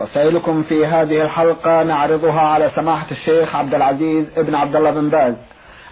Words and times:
رسائلكم 0.00 0.62
في 0.62 0.86
هذه 0.86 1.22
الحلقة 1.22 1.82
نعرضها 1.82 2.40
على 2.40 2.70
سماحة 2.74 3.06
الشيخ 3.10 3.56
عبد 3.56 3.74
العزيز 3.74 4.38
ابن 4.38 4.54
عبد 4.54 4.76
الله 4.76 4.90
بن 4.90 5.08
باز 5.08 5.34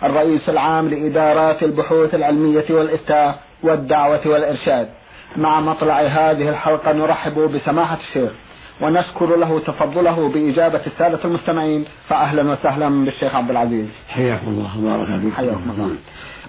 الرئيس 0.02 0.48
العام 0.48 0.88
لإدارات 0.88 1.62
البحوث 1.62 2.14
العلمية 2.14 2.64
والإفتاء 2.70 3.38
والدعوة 3.62 4.20
والإرشاد. 4.26 4.88
مع 5.36 5.60
مطلع 5.60 6.00
هذه 6.00 6.48
الحلقة 6.48 6.92
نرحب 6.92 7.38
بسماحة 7.38 7.98
الشيخ 8.08 8.32
ونشكر 8.80 9.36
له 9.36 9.58
تفضله 9.58 10.28
بإجابة 10.28 10.80
السادة 10.86 11.18
المستمعين 11.24 11.84
فأهلا 12.08 12.50
وسهلا 12.50 13.04
بالشيخ 13.04 13.34
عبد 13.34 13.50
العزيز. 13.50 13.88
حياكم 14.08 14.46
الله. 14.46 14.78
وبارك 14.78 15.06
فيكم. 15.06 15.32
حياكم 15.32 15.70
الله. 15.70 15.96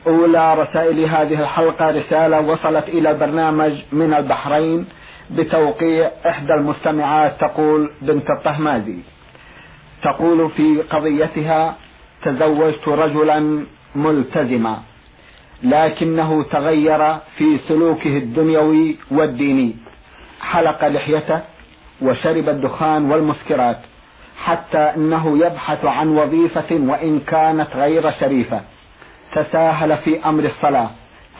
أولى 0.07 0.53
رسائل 0.53 1.05
هذه 1.05 1.41
الحلقة 1.41 1.91
رسالة 1.91 2.39
وصلت 2.39 2.87
إلى 2.87 3.11
البرنامج 3.11 3.71
من 3.91 4.13
البحرين. 4.13 4.85
بتوقيع 5.31 6.11
إحدى 6.29 6.53
المستمعات 6.53 7.41
تقول 7.41 7.89
بنت 8.01 8.29
الطهمازي 8.29 8.97
تقول 10.03 10.49
في 10.49 10.81
قضيتها 10.81 11.75
تزوجت 12.23 12.87
رجلا 12.87 13.65
ملتزما 13.95 14.81
لكنه 15.63 16.43
تغير 16.43 17.17
في 17.37 17.57
سلوكه 17.67 18.17
الدنيوي 18.17 18.95
والديني 19.11 19.75
حلق 20.41 20.87
لحيته 20.87 21.41
وشرب 22.01 22.49
الدخان 22.49 23.11
والمسكرات 23.11 23.77
حتى 24.37 24.77
إنه 24.77 25.45
يبحث 25.45 25.85
عن 25.85 26.07
وظيفة 26.17 26.65
وإن 26.71 27.19
كانت 27.19 27.75
غير 27.75 28.11
شريفة. 28.11 28.61
تساهل 29.35 29.97
في 29.97 30.25
أمر 30.25 30.43
الصلاة 30.43 30.89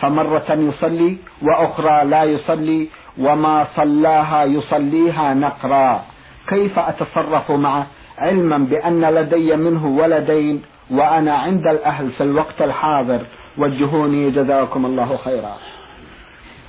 فمرة 0.02 0.46
يصلي 0.50 1.18
وأخرى 1.42 2.06
لا 2.06 2.24
يصلي 2.24 2.88
وما 3.18 3.68
صلاها 3.76 4.44
يصليها 4.44 5.34
نقرا. 5.34 6.04
كيف 6.48 6.80
أتصرف 6.80 7.52
معه؟ 7.52 7.88
علما 8.18 8.58
بأن 8.58 9.02
لدي 9.02 9.56
منه 9.56 9.86
ولدين 9.86 10.62
وأنا 10.92 11.34
عند 11.34 11.68
الأهل 11.68 12.12
في 12.12 12.24
الوقت 12.24 12.62
الحاضر. 12.62 13.22
وجهوني 13.58 14.32
جزاكم 14.32 14.86
الله 14.86 15.18
خيرا. 15.18 15.58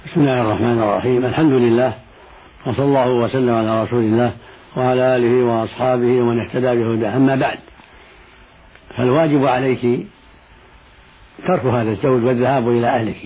بسم 0.06 0.20
الله 0.20 0.40
الرحمن 0.40 0.82
الرحيم. 0.82 1.24
الحمد 1.24 1.52
لله 1.52 1.94
وصلى 2.66 2.84
الله 2.84 3.10
وسلم 3.10 3.54
على 3.54 3.82
رسول 3.82 4.04
الله 4.04 4.32
وعلى 4.76 5.16
آله 5.16 5.44
وأصحابه 5.44 6.20
ومن 6.20 6.40
اهتدى 6.40 6.82
بهداه. 6.82 7.16
أما 7.16 7.34
بعد 7.34 7.58
فالواجب 8.96 9.46
عليك 9.46 10.06
ترك 11.46 11.64
هذا 11.64 11.90
الزوج 11.90 12.24
والذهاب 12.24 12.68
إلى 12.68 12.86
أهلك 12.86 13.16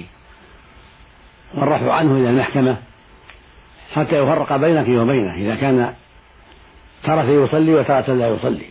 والرفع 1.54 1.92
عنه 1.92 2.16
إلى 2.16 2.30
المحكمة 2.30 2.76
حتى 3.92 4.16
يفرق 4.16 4.56
بينك 4.56 4.88
وبينه 4.88 5.34
إذا 5.34 5.54
كان 5.54 5.94
ترك 7.04 7.24
يصلي 7.24 7.74
وترك 7.74 8.08
لا 8.08 8.28
يصلي. 8.28 8.66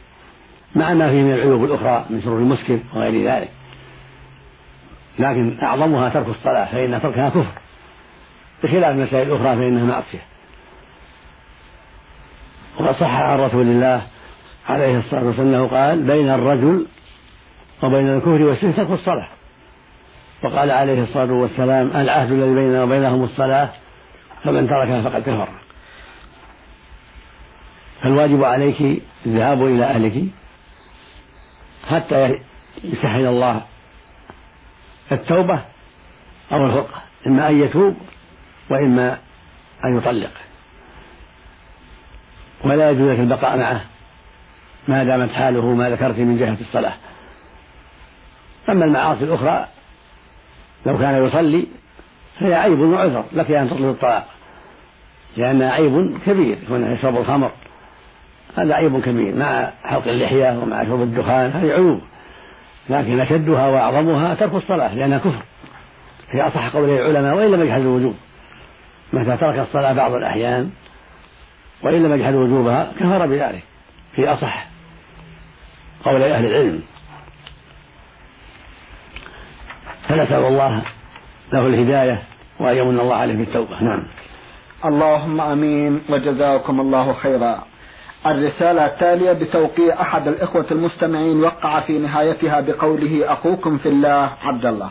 مع 0.76 0.94
ما 0.94 1.10
فيه 1.10 1.22
من 1.22 1.34
العيوب 1.34 1.64
الأخرى 1.64 2.06
من 2.10 2.22
شرور 2.22 2.40
المسكر 2.40 2.80
وغير 2.94 3.30
ذلك. 3.30 3.50
لكن 5.20 5.58
أعظمها 5.64 6.10
ترك 6.10 6.28
الصلاة 6.28 6.66
فإن 6.66 7.02
تركها 7.02 7.30
كفر. 7.30 7.62
بخلاف 8.64 8.96
المسائل 8.96 9.28
الأخرى 9.28 9.56
فإنها 9.56 9.84
معصية. 9.84 10.22
وقد 12.80 12.96
صح 12.96 13.12
عن 13.12 13.40
رسول 13.40 13.62
الله 13.62 14.02
عليه 14.68 14.98
الصلاة 14.98 15.24
والسلام 15.24 15.48
أنه 15.48 15.68
قال 15.68 16.04
بين 16.04 16.30
الرجل 16.30 16.86
وبين 17.84 18.08
الكفر 18.08 18.42
والشرك 18.42 18.76
ترك 18.76 18.92
الصلاة. 18.92 19.28
وقال 20.44 20.72
عليه 20.72 21.04
الصلاة 21.04 21.34
والسلام 21.34 21.92
العهد 21.96 22.32
الذي 22.32 22.54
بيننا 22.54 22.84
وبينهم 22.84 23.24
الصلاة 23.24 23.70
فمن 24.48 24.68
تركها 24.68 25.02
فقد 25.02 25.22
كفر. 25.22 25.50
فالواجب 28.02 28.44
عليك 28.44 29.02
الذهاب 29.26 29.66
إلى 29.66 29.86
أهلك 29.86 30.24
حتى 31.90 32.40
يسهل 32.84 33.26
الله 33.26 33.62
التوبة 35.12 35.62
أو 36.52 36.66
الفرقة 36.66 37.02
إما 37.28 37.50
أن 37.50 37.62
يتوب 37.62 37.98
وإما 38.70 39.18
أن 39.86 39.98
يطلق. 39.98 40.32
ولا 42.64 42.92
يجوز 42.92 43.10
لك 43.10 43.20
البقاء 43.20 43.58
معه 43.58 43.86
ما 44.88 45.04
دامت 45.04 45.32
حاله 45.32 45.66
ما 45.74 45.90
ذكرت 45.90 46.18
من 46.18 46.38
جهة 46.38 46.58
الصلاة. 46.62 46.98
أما 48.70 48.86
المعاصي 48.86 49.24
الأخرى 49.24 49.68
لو 50.86 50.98
كان 50.98 51.26
يصلي 51.28 51.68
فهي 52.40 52.56
عيب 52.56 52.80
وعذر 52.80 53.26
لك 53.32 53.52
أن 53.52 53.70
تطلب 53.70 53.90
الطلاق. 53.90 54.37
لأنها 55.38 55.72
عيب 55.72 56.18
كبير 56.26 56.60
كون 56.68 56.92
يشرب 56.92 57.18
الخمر. 57.18 57.52
هذا 58.58 58.74
عيب 58.74 59.02
كبير 59.02 59.36
مع 59.36 59.72
حلق 59.84 60.08
اللحية 60.08 60.60
ومع 60.60 60.84
شرب 60.84 61.02
الدخان 61.02 61.52
هذه 61.52 61.72
عيوب. 61.72 62.02
لكن 62.90 63.20
أشدها 63.20 63.68
وأعظمها 63.68 64.36
ترك 64.36 64.54
الصلاة 64.54 64.96
لأنها 64.96 65.18
كفر. 65.18 65.44
في 66.32 66.42
أصح 66.42 66.68
قولي 66.68 67.02
العلماء 67.02 67.36
وإن 67.36 67.52
لم 67.52 67.62
يجحد 67.62 67.82
الوجوب. 67.82 68.16
متى 69.14 69.38
ترك 69.38 69.60
الصلاة 69.60 69.94
بعض 69.94 70.14
الأحيان 70.14 70.70
وإن 71.84 72.04
لم 72.04 72.16
يجحد 72.16 72.34
وجوبها 72.34 72.92
كفر 73.00 73.26
بذلك. 73.26 73.64
في 74.16 74.28
أصح 74.28 74.68
قول 76.06 76.22
أهل 76.22 76.46
العلم. 76.46 76.82
فنسأل 80.08 80.46
الله 80.46 80.84
له 81.54 81.68
الهداية 81.68 82.24
وأن 82.60 82.78
يمن 82.78 83.00
الله 83.00 83.16
عليه 83.16 83.36
بالتوبة. 83.36 83.84
نعم. 83.84 84.04
اللهم 84.86 85.42
آمين 85.42 86.02
وجزاكم 86.10 86.80
الله 86.80 87.14
خيرا. 87.14 87.64
الرسالة 88.26 88.86
التالية 88.86 89.32
بتوقيع 89.32 90.02
أحد 90.02 90.28
الإخوة 90.28 90.66
المستمعين 90.72 91.44
وقع 91.44 91.80
في 91.80 92.00
نهايتها 92.00 92.62
بقوله 92.62 93.34
أخوكم 93.34 93.78
في 93.78 93.90
الله 93.90 94.30
عبد 94.42 94.66
الله. 94.66 94.90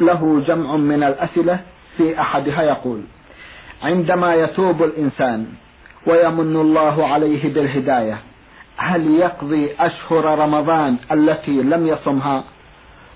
له 0.00 0.44
جمع 0.48 0.76
من 0.76 1.02
الأسئلة 1.02 1.60
في 1.96 2.20
أحدها 2.20 2.62
يقول: 2.62 3.02
عندما 3.82 4.34
يتوب 4.34 4.82
الإنسان 4.82 5.46
ويمن 6.06 6.56
الله 6.56 7.06
عليه 7.06 7.54
بالهداية 7.54 8.18
هل 8.76 9.06
يقضي 9.06 9.70
أشهر 9.80 10.38
رمضان 10.38 10.96
التي 11.12 11.62
لم 11.62 11.86
يصمها؟ 11.86 12.44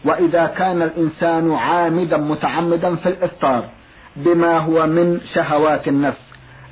وإذا 0.05 0.47
كان 0.47 0.83
الإنسان 0.83 1.53
عامدا 1.53 2.17
متعمدا 2.17 2.97
في 2.97 3.09
الإفطار 3.09 3.65
بما 4.19 4.59
هو 4.59 4.87
من 4.87 5.21
شهوات 5.35 5.89
النفس. 5.89 6.21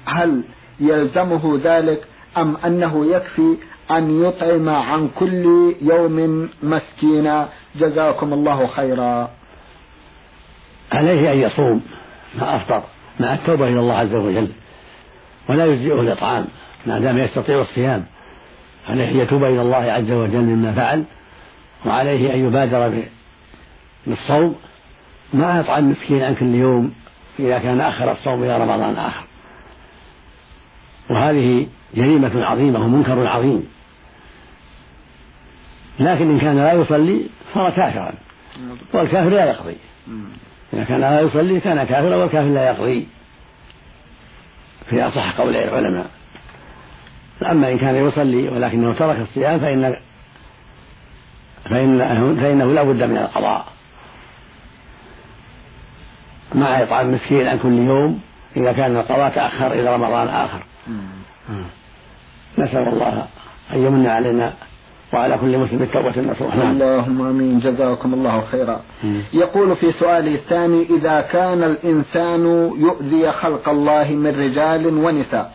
هل 0.07 0.45
يلزمه 0.81 1.61
ذلك 1.65 2.05
أم 2.39 2.57
أنه 2.57 3.07
يكفي 3.07 3.57
أن 3.91 4.25
يطعم 4.25 4.69
عن 4.69 5.09
كل 5.09 5.75
يوم 5.83 6.49
مسكينا؟ 6.63 7.49
جزاكم 7.77 8.33
الله 8.33 8.67
خيرا. 8.67 9.31
عليه 10.93 11.33
أن 11.33 11.39
يصوم 11.39 11.83
ما 12.39 12.57
أفطر 12.57 12.83
مع 13.21 13.35
التوبة 13.35 13.69
إلى 13.69 13.81
الله 13.81 13.95
عز 13.95 14.15
وجل 14.15 14.49
ولا 15.49 15.67
يجزئه 15.67 16.01
الإطعام 16.01 16.47
ما 16.87 16.99
دام 16.99 17.19
يستطيع 17.19 17.61
الصيام. 17.61 18.05
عليه 18.87 19.11
أن 19.11 19.17
يتوب 19.17 19.45
إلى 19.45 19.63
الله 19.63 19.93
عز 19.93 20.11
وجل 20.11 20.43
مما 20.43 20.73
فعل 20.73 21.05
وعليه 21.87 22.35
أن 22.35 22.47
يبادر 22.47 23.03
بالصوم 24.07 24.57
ما 25.35 25.61
يطعم 25.61 25.91
مسكين 25.91 26.23
عن 26.23 26.35
كل 26.35 26.55
يوم 26.55 26.93
إذا 27.39 27.59
كان 27.59 27.81
أخر 27.81 28.13
الصوم 28.13 28.43
إلى 28.43 28.59
رمضان 28.59 28.97
آخر. 28.97 29.25
وهذه 31.11 31.67
جريمة 31.95 32.45
عظيمة 32.45 32.85
ومنكر 32.85 33.27
عظيم. 33.27 33.69
لكن 36.01 36.31
إن 36.31 36.39
كان 36.39 36.57
لا 36.57 36.73
يصلي 36.73 37.27
صار 37.55 37.71
كافرا. 37.71 38.15
والكافر 38.95 39.29
لا 39.29 39.45
يقضي. 39.45 39.77
إذا 40.73 40.85
كان 40.85 41.01
لا 41.01 41.21
يصلي 41.21 41.61
كان 41.61 41.85
كافرا 41.85 42.17
والكافر 42.17 42.49
لا 42.49 42.67
يقضي. 42.67 43.09
في 44.91 45.03
أصح 45.03 45.41
قول 45.41 45.57
العلماء. 45.57 46.11
أما 47.43 47.73
إن 47.73 47.79
كان 47.79 48.09
يصلي 48.09 48.49
ولكنه 48.49 48.93
ترك 48.93 49.21
الصيام 49.21 49.59
فإن 49.59 49.97
فإنه, 51.65 52.41
فإنه 52.41 52.73
لا 52.73 52.83
بد 52.83 53.03
من 53.03 53.17
القضاء. 53.17 53.76
مع 56.55 56.83
إطعام 56.83 57.15
مسكين 57.15 57.47
عن 57.47 57.59
كل 57.59 57.73
يوم 57.73 58.21
إذا 58.57 58.73
كان 58.73 58.97
القضاء 58.97 59.31
تأخر 59.31 59.73
إلى 59.73 59.95
رمضان 59.95 60.29
آخر. 60.29 60.67
نسأل 62.59 62.89
الله 62.89 63.27
أن 63.73 63.79
يمن 63.79 64.07
علينا 64.07 64.53
وعلى 65.13 65.39
كل 65.39 65.59
مسلم 65.59 65.83
التوبة 65.83 66.17
النصوح. 66.17 66.57
نعم. 66.57 66.71
اللهم 66.71 67.27
آمين. 67.27 67.61
جزاكم 67.61 68.15
الله 68.15 68.45
خيرا. 68.53 68.81
يقول 69.33 69.77
في 69.77 69.93
سؤاله 69.93 70.35
الثاني 70.35 70.83
إذا 70.83 71.21
كان 71.21 71.63
الإنسان 71.63 72.45
يؤذي 72.79 73.33
خلق 73.33 73.69
الله 73.69 74.11
من 74.11 74.41
رجال 74.41 74.87
ونساء 74.87 75.53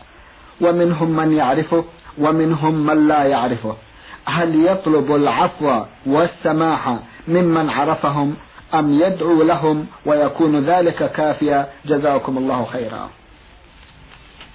ومنهم 0.60 1.10
من 1.10 1.32
يعرفه 1.32 1.84
ومنهم 2.18 2.86
من 2.86 3.08
لا 3.08 3.24
يعرفه 3.24 3.76
هل 4.24 4.66
يطلب 4.66 5.14
العفو 5.14 5.82
والسماح 6.06 6.98
ممن 7.28 7.70
عرفهم 7.70 8.34
أم 8.74 8.92
يدعو 8.92 9.42
لهم 9.42 9.86
ويكون 10.06 10.70
ذلك 10.70 11.12
كافيا؟ 11.12 11.68
جزاكم 11.84 12.38
الله 12.38 12.64
خيرا. 12.64 13.10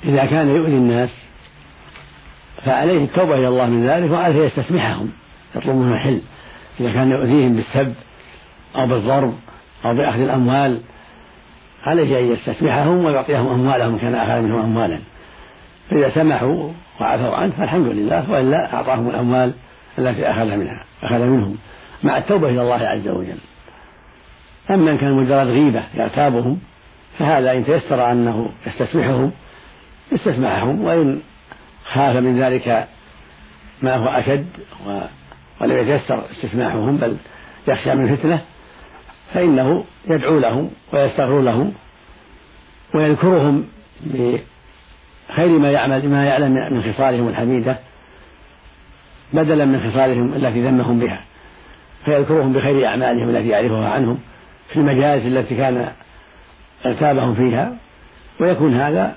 إذا 0.03 0.25
كان 0.25 0.47
يؤذي 0.47 0.75
الناس 0.75 1.09
فعليه 2.65 3.03
التوبة 3.03 3.35
إلى 3.35 3.47
الله 3.47 3.65
من 3.65 3.87
ذلك 3.87 4.11
وعليه 4.11 4.45
يستسمحهم 4.45 5.09
يطلب 5.55 5.75
منهم 5.75 5.93
الحل 5.93 6.21
إذا 6.79 6.91
كان 6.91 7.11
يؤذيهم 7.11 7.55
بالسب 7.55 7.93
أو 8.75 8.87
بالضرب 8.87 9.33
أو 9.85 9.95
بأخذ 9.95 10.19
الأموال 10.19 10.81
عليه 11.83 12.19
أن 12.19 12.31
يستسمحهم 12.31 13.05
ويعطيهم 13.05 13.47
أموالهم 13.47 13.97
كان 13.97 14.15
أخذ 14.15 14.41
منهم 14.41 14.61
أموالا. 14.61 14.99
فإذا 15.89 16.09
سمحوا 16.09 16.71
وعفوا 17.01 17.35
عنه 17.35 17.51
فالحمد 17.51 17.87
لله 17.87 18.31
وإلا 18.31 18.73
أعطاهم 18.73 19.09
الأموال 19.09 19.53
التي 19.99 20.31
أخذ 20.31 20.45
منها 20.45 20.83
أخذ 21.03 21.19
منهم 21.19 21.57
مع 22.03 22.17
التوبة 22.17 22.49
إلى 22.49 22.61
الله 22.61 22.87
عز 22.87 23.07
وجل. 23.07 23.37
أما 24.69 24.91
إن 24.91 24.97
كان 24.97 25.13
مجرد 25.13 25.47
غيبة 25.47 25.83
يغتابهم 25.93 26.59
فهذا 27.19 27.51
إن 27.51 27.65
تيسر 27.65 28.11
أنه 28.11 28.49
يستسمحهم 28.67 29.31
استسمحهم 30.13 30.81
وإن 30.81 31.19
خاف 31.93 32.15
من 32.15 32.43
ذلك 32.43 32.87
ما 33.81 33.95
هو 33.95 34.07
أشد 34.07 34.47
ولم 35.61 35.77
يتيسر 35.77 36.23
استسماحهم 36.31 36.97
بل 36.97 37.17
يخشى 37.67 37.95
من 37.95 38.15
فتنة 38.15 38.41
فإنه 39.33 39.85
يدعو 40.09 40.39
لهم 40.39 40.71
ويستغفر 40.93 41.41
لهم 41.41 41.73
ويذكرهم 42.95 43.65
بخير 44.01 45.49
ما 45.59 45.71
يعمل 45.71 46.09
ما 46.09 46.25
يعلم 46.25 46.51
من 46.51 46.93
خصالهم 46.93 47.27
الحميدة 47.27 47.77
بدلا 49.33 49.65
من 49.65 49.91
خصالهم 49.91 50.33
التي 50.33 50.61
ذمهم 50.61 50.99
بها 50.99 51.21
فيذكرهم 52.05 52.53
بخير 52.53 52.87
أعمالهم 52.87 53.29
التي 53.29 53.47
يعرفها 53.47 53.89
عنهم. 53.89 54.19
في 54.69 54.75
المجالس 54.75 55.25
التي 55.25 55.55
كان 55.55 55.91
اغتابهم 56.85 57.35
فيها 57.35 57.77
ويكون 58.39 58.73
هذا 58.73 59.15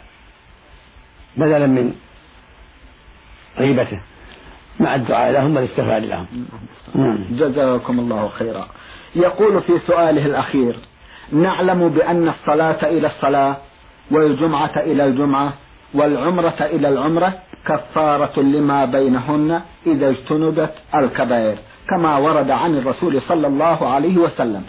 بدلا 1.37 1.67
من 1.67 1.93
غيبته 3.59 4.01
مع 4.81 4.95
الدعاء 4.95 5.33
لهم 5.33 5.57
والاستغفار 5.57 5.99
لهم. 5.99 6.27
نعم. 6.95 7.25
جزاكم 7.31 8.01
الله 8.01 8.29
خيرا. 8.29 8.69
يقول 9.15 9.63
في 9.63 9.79
سؤاله 9.87 10.27
الأخير 10.27 10.77
نعلم 11.33 11.89
بأن 11.89 12.29
الصلاة 12.29 12.89
إلى 12.89 13.07
الصلاة 13.07 13.57
والجمعة 14.11 14.73
إلى 14.77 15.05
الجمعة 15.05 15.53
والعمرة 15.95 16.57
إلى 16.61 16.89
العمرة 16.89 17.39
كفارة 17.67 18.41
لما 18.41 18.85
بينهن 18.85 19.61
إذا 19.87 20.11
اجتنبت 20.11 20.75
الكبائر. 20.95 21.59
كما 21.89 22.17
ورد 22.19 22.51
عن 22.51 22.79
الرسول 22.79 23.23
صلى 23.23 23.47
الله 23.47 23.89
عليه 23.89 24.19
وسلم. 24.19 24.63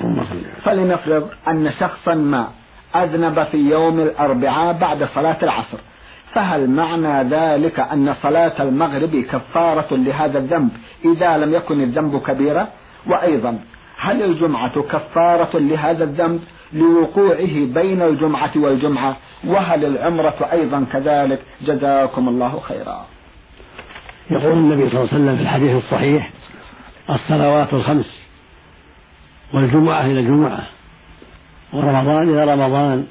فلنفرض 0.65 1.29
أن 1.47 1.71
شخصا 1.79 2.15
ما 2.15 2.47
أذنب 2.95 3.43
في 3.43 3.57
يوم 3.57 3.99
الأربعاء 3.99 4.79
بعد 4.79 5.07
صلاة 5.15 5.37
العصر. 5.43 5.77
فهل 6.33 6.69
معنى 6.69 7.29
ذلك 7.29 7.79
أن 7.79 8.15
صلاة 8.23 8.63
المغرب 8.63 9.15
كفارة 9.31 9.95
لهذا 9.95 10.37
الذنب 10.39 10.69
إذا 11.05 11.37
لم 11.37 11.53
يكن 11.53 11.81
الذنب 11.81 12.21
كبيرا؟ 12.21 12.67
وأيضا 13.07 13.59
هل 13.99 14.23
الجمعة 14.23 14.81
كفارة 14.81 15.59
لهذا 15.59 16.03
الذنب 16.03 16.41
لوقوعه 16.73 17.65
بين 17.73 18.01
الجمعة 18.01 18.51
والجمعة؟ 18.55 19.17
وهل 19.47 19.85
العمرة 19.85 20.47
أيضا 20.51 20.85
كذلك؟ 20.91 21.39
جزاكم 21.61 22.29
الله 22.29 22.59
خيرا. 22.59 23.05
يقول 24.31 24.51
النبي 24.51 24.89
صلى 24.89 24.99
الله 24.99 25.13
عليه 25.13 25.23
وسلم 25.23 25.35
في 25.35 25.41
الحديث 25.41 25.75
الصحيح 25.75 26.31
الصلوات 27.11 27.73
الخمس 27.73 28.21
والجمعة 29.53 30.05
إلى 30.05 30.19
الجمعة 30.19 30.67
ورمضان 31.73 32.29
إلى 32.29 32.53
رمضان 32.53 33.07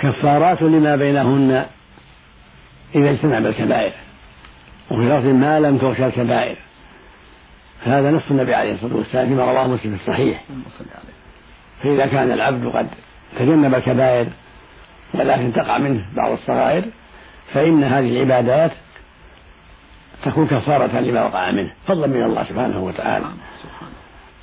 كفارات 0.00 0.62
لما 0.62 0.96
بينهن 0.96 1.66
إذا 2.94 3.10
اجتنب 3.10 3.46
الكبائر 3.46 3.94
وفي 4.90 5.02
لفظ 5.02 5.26
ما 5.26 5.60
لم 5.60 5.78
تغشى 5.78 6.06
الكبائر 6.06 6.58
هذا 7.82 8.10
نص 8.10 8.30
النبي 8.30 8.54
عليه 8.54 8.72
الصلاة 8.72 8.96
والسلام 8.96 9.28
فيما 9.28 9.44
رواه 9.44 9.66
مسلم 9.66 9.96
في 9.96 10.02
الصحيح. 10.02 10.44
فإذا 11.82 12.06
كان 12.06 12.32
العبد 12.32 12.66
قد 12.66 12.88
تجنب 13.38 13.74
الكبائر 13.74 14.26
ولكن 15.14 15.52
تقع 15.52 15.78
منه 15.78 16.04
بعض 16.16 16.32
الصغائر 16.32 16.84
فإن 17.52 17.84
هذه 17.84 18.08
العبادات 18.08 18.72
تكون 20.24 20.46
كفارة 20.46 21.00
لما 21.00 21.24
وقع 21.24 21.50
منه 21.50 21.72
فضلا 21.86 22.06
من 22.06 22.22
الله 22.22 22.44
سبحانه 22.44 22.84
وتعالى. 22.84 23.26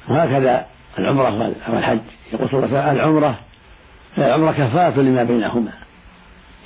وهكذا 0.09 0.65
العمرة 0.99 1.53
والحج 1.69 1.99
يقول 2.33 2.49
صلى 2.49 2.65
الله 2.65 2.79
عليه 2.79 2.91
وسلم 2.91 2.99
العمرة 2.99 3.39
العمرة 4.17 4.51
كفارة 4.51 5.01
لما 5.01 5.23
بينهما. 5.23 5.71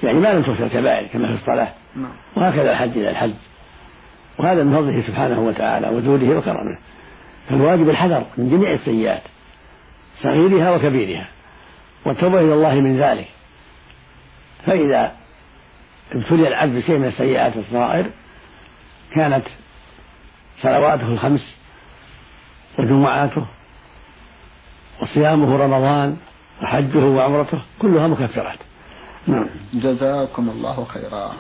يعني 0.04 0.19
ما 0.19 0.33
لم 0.33 0.44
تغفر 0.44 0.63
الكبائر 0.63 1.07
كما 1.07 1.27
في 1.27 1.42
الصلاة. 1.42 1.71
نعم. 1.95 2.12
وهكذا 2.36 2.71
الحج 2.71 2.98
إلى 2.98 3.09
الحج. 3.09 3.33
وهذا 4.39 4.63
من 4.63 4.75
فضله 4.75 5.01
سبحانه 5.01 5.39
وتعالى 5.39 5.89
وجوده 5.89 6.38
وكرمه. 6.38 6.77
فالواجب 7.50 7.89
الحذر 7.89 8.24
من 8.38 8.50
جميع 8.50 8.71
السيئات 8.71 9.21
صغيرها 10.24 10.71
وكبيرها 10.71 11.27
والتوبة 12.06 12.39
إلى 12.39 12.54
الله 12.54 12.75
من 12.75 12.98
ذلك. 12.98 13.27
فإذا 14.65 15.12
ابتلي 16.12 16.48
العبد 16.48 16.75
بشيء 16.75 16.98
من 16.98 17.07
السيئات 17.07 17.57
الصغائر 17.57 18.06
كانت 19.15 19.45
صلواته 20.62 21.07
الخمس 21.07 21.54
وجمعاته 22.80 23.45
وصيامه 25.01 25.57
رمضان 25.57 26.18
وحجه 26.63 27.06
وعمرته 27.06 27.62
كلها 27.81 28.07
مكفرات. 28.07 28.59
نعم. 29.27 29.45
جزاكم 29.74 30.50
الله 30.50 30.86
خيرا. 30.86 31.36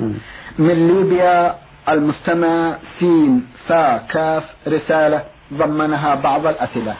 من 0.59 0.87
ليبيا 0.87 1.55
المستمع 1.89 2.77
سين 2.99 3.47
فا 3.67 3.97
كاف 3.97 4.43
رسالة 4.67 5.23
ضمنها 5.53 6.15
بعض 6.15 6.45
الأسئلة. 6.45 6.97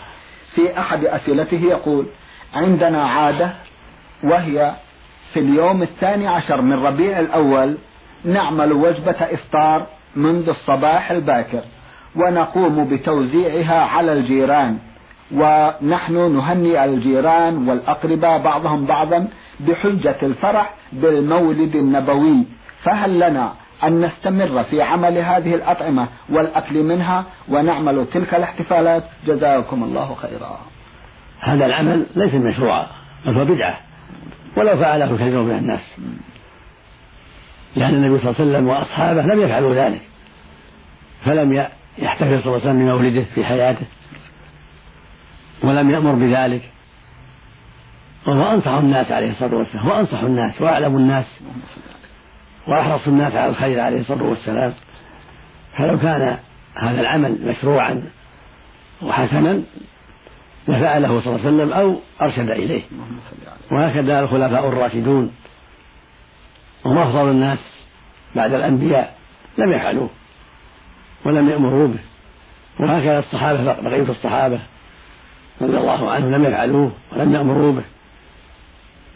في 0.55 0.79
أحد 0.79 1.05
أسئلته 1.05 1.57
يقول 1.57 2.05
عندنا 2.53 3.03
عادة 3.03 3.53
وهي 4.23 4.75
في 5.33 5.39
اليوم 5.39 5.83
الثاني 5.83 6.27
عشر 6.27 6.61
من 6.61 6.73
ربيع 6.73 7.19
الأول 7.19 7.77
نعمل 8.25 8.71
وجبة 8.71 9.11
إفطار 9.21 9.87
منذ 10.15 10.49
الصباح 10.49 11.11
الباكر 11.11 11.61
ونقوم 12.15 12.89
بتوزيعها 12.89 13.79
على 13.79 14.13
الجيران. 14.13 14.77
ونحن 15.31 16.13
نهنئ 16.13 16.85
الجيران 16.85 17.69
والأقرباء 17.69 18.41
بعضهم 18.43 18.85
بعضا 18.85 19.27
بحجة 19.59 20.17
الفرح 20.23 20.73
بالمولد 20.93 21.75
النبوي. 21.75 22.45
فهل 22.83 23.19
لنا 23.19 23.53
أن 23.83 24.01
نستمر 24.01 24.63
في 24.63 24.81
عمل 24.81 25.17
هذه 25.17 25.55
الأطعمة 25.55 26.07
والأكل 26.29 26.83
منها 26.83 27.25
ونعمل 27.49 28.05
تلك 28.13 28.35
الاحتفالات؟ 28.35 29.03
جزاكم 29.27 29.83
الله 29.83 30.15
خيرا. 30.15 30.59
هذا 31.39 31.65
العمل 31.65 32.05
ليس 32.15 32.33
مشروعا 32.33 32.87
بل 33.25 33.33
هو 33.33 33.45
بدعة 33.45 33.77
ولو 34.57 34.77
فعله 34.77 35.15
كثير 35.15 35.41
من 35.41 35.57
الناس. 35.57 35.97
لأن 37.77 37.93
النبي 37.93 38.19
صلى 38.19 38.29
الله 38.29 38.35
عليه 38.39 38.49
وسلم 38.51 38.67
وأصحابه 38.67 39.21
لم 39.21 39.41
يفعلوا 39.41 39.75
ذلك 39.75 40.01
فلم 41.25 41.53
يحتفل 41.97 42.43
صلى 42.43 42.55
الله 42.55 42.67
عليه 42.67 42.69
وسلم 42.69 42.77
بمولده 42.77 43.25
في 43.35 43.45
حياته 43.45 43.85
ولم 45.63 45.91
يأمر 45.91 46.13
بذلك. 46.13 46.61
وهو 48.27 48.53
أنصح 48.53 48.71
الناس 48.71 49.11
عليه 49.11 49.29
الصلاة 49.29 49.55
والسلام 49.55 49.87
وأنصح 49.87 50.19
الناس 50.19 50.61
وأعلم 50.61 50.97
الناس 50.97 51.25
وأحرص 52.67 53.07
الناس 53.07 53.35
على 53.35 53.49
الخير 53.49 53.79
عليه 53.79 53.99
الصلاة 53.99 54.23
والسلام. 54.23 54.73
فلو 55.77 55.99
كان 55.99 56.37
هذا 56.75 57.01
العمل 57.01 57.37
مشروعا 57.45 58.03
وحسنا 59.01 59.61
لفعله 60.67 61.21
صلى 61.21 61.35
الله 61.35 61.45
عليه 61.45 61.55
وسلم 61.55 61.73
أو 61.73 61.99
أرشد 62.21 62.49
إليه. 62.49 62.83
وهكذا 63.71 64.19
الخلفاء 64.19 64.67
الراشدون. 64.67 65.31
هم 66.85 66.97
أفضل 66.97 67.29
الناس 67.29 67.59
بعد 68.35 68.53
الأنبياء 68.53 69.15
لم 69.57 69.71
يفعلوه 69.71 70.09
ولم 71.25 71.49
يأمروا 71.49 71.87
به. 71.87 71.99
وهكذا 72.79 73.19
الصحابة 73.19 73.63
بقية 73.63 74.09
الصحابة 74.09 74.59
رضي 75.61 75.77
الله 75.77 76.11
عنهم 76.11 76.31
لم 76.31 76.45
يفعلوه 76.45 76.91
ولم 77.15 77.33
يأمروا 77.33 77.71
به. 77.71 77.83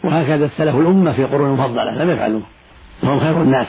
وهكذا 0.04 0.44
السلف 0.44 0.76
الأمة 0.76 1.12
في 1.12 1.24
قرون 1.24 1.58
مفضلة 1.58 1.90
لم 1.90 2.10
يفعلوه. 2.10 2.42
وهم 3.02 3.20
خير 3.20 3.42
الناس 3.42 3.68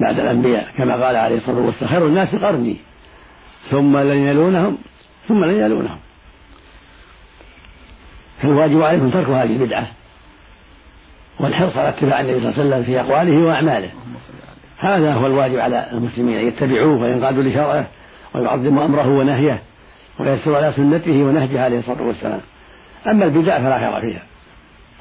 بعد 0.00 0.18
الأنبياء 0.18 0.70
كما 0.76 1.06
قال 1.06 1.16
عليه 1.16 1.36
الصلاة 1.36 1.60
والسلام 1.60 1.90
خير 1.90 2.06
الناس 2.06 2.34
قرني. 2.34 2.76
ثم 3.70 3.96
لن 3.96 4.18
يلونهم 4.18 4.78
ثم 5.28 5.44
لن 5.44 5.56
يلونهم. 5.56 5.98
فالواجب 8.42 8.82
عليكم 8.82 9.10
ترك 9.10 9.28
هذه 9.28 9.56
البدعة. 9.56 9.99
والحرص 11.40 11.76
على 11.76 11.88
اتباع 11.88 12.20
النبي 12.20 12.40
صلى 12.40 12.48
الله 12.48 12.60
عليه 12.60 12.68
وسلم 12.68 12.84
في 12.84 13.00
أقواله 13.00 13.38
وأعماله. 13.46 13.90
هذا 14.78 15.14
هو 15.14 15.26
الواجب 15.26 15.58
على 15.58 15.88
المسلمين 15.92 16.38
أن 16.38 16.46
يتبعوه 16.46 17.02
وينقادوا 17.02 17.42
لشرعه 17.42 17.86
ويعظموا 18.34 18.84
أمره 18.84 19.08
ونهيه 19.08 19.62
ويسير 20.18 20.56
على 20.56 20.72
سنته 20.76 21.24
ونهجه 21.24 21.64
عليه 21.64 21.78
الصلاة 21.78 22.02
والسلام. 22.02 22.40
أما 23.06 23.24
البدع 23.24 23.58
فلا 23.58 23.78
خير 23.78 24.00
فيها 24.00 24.22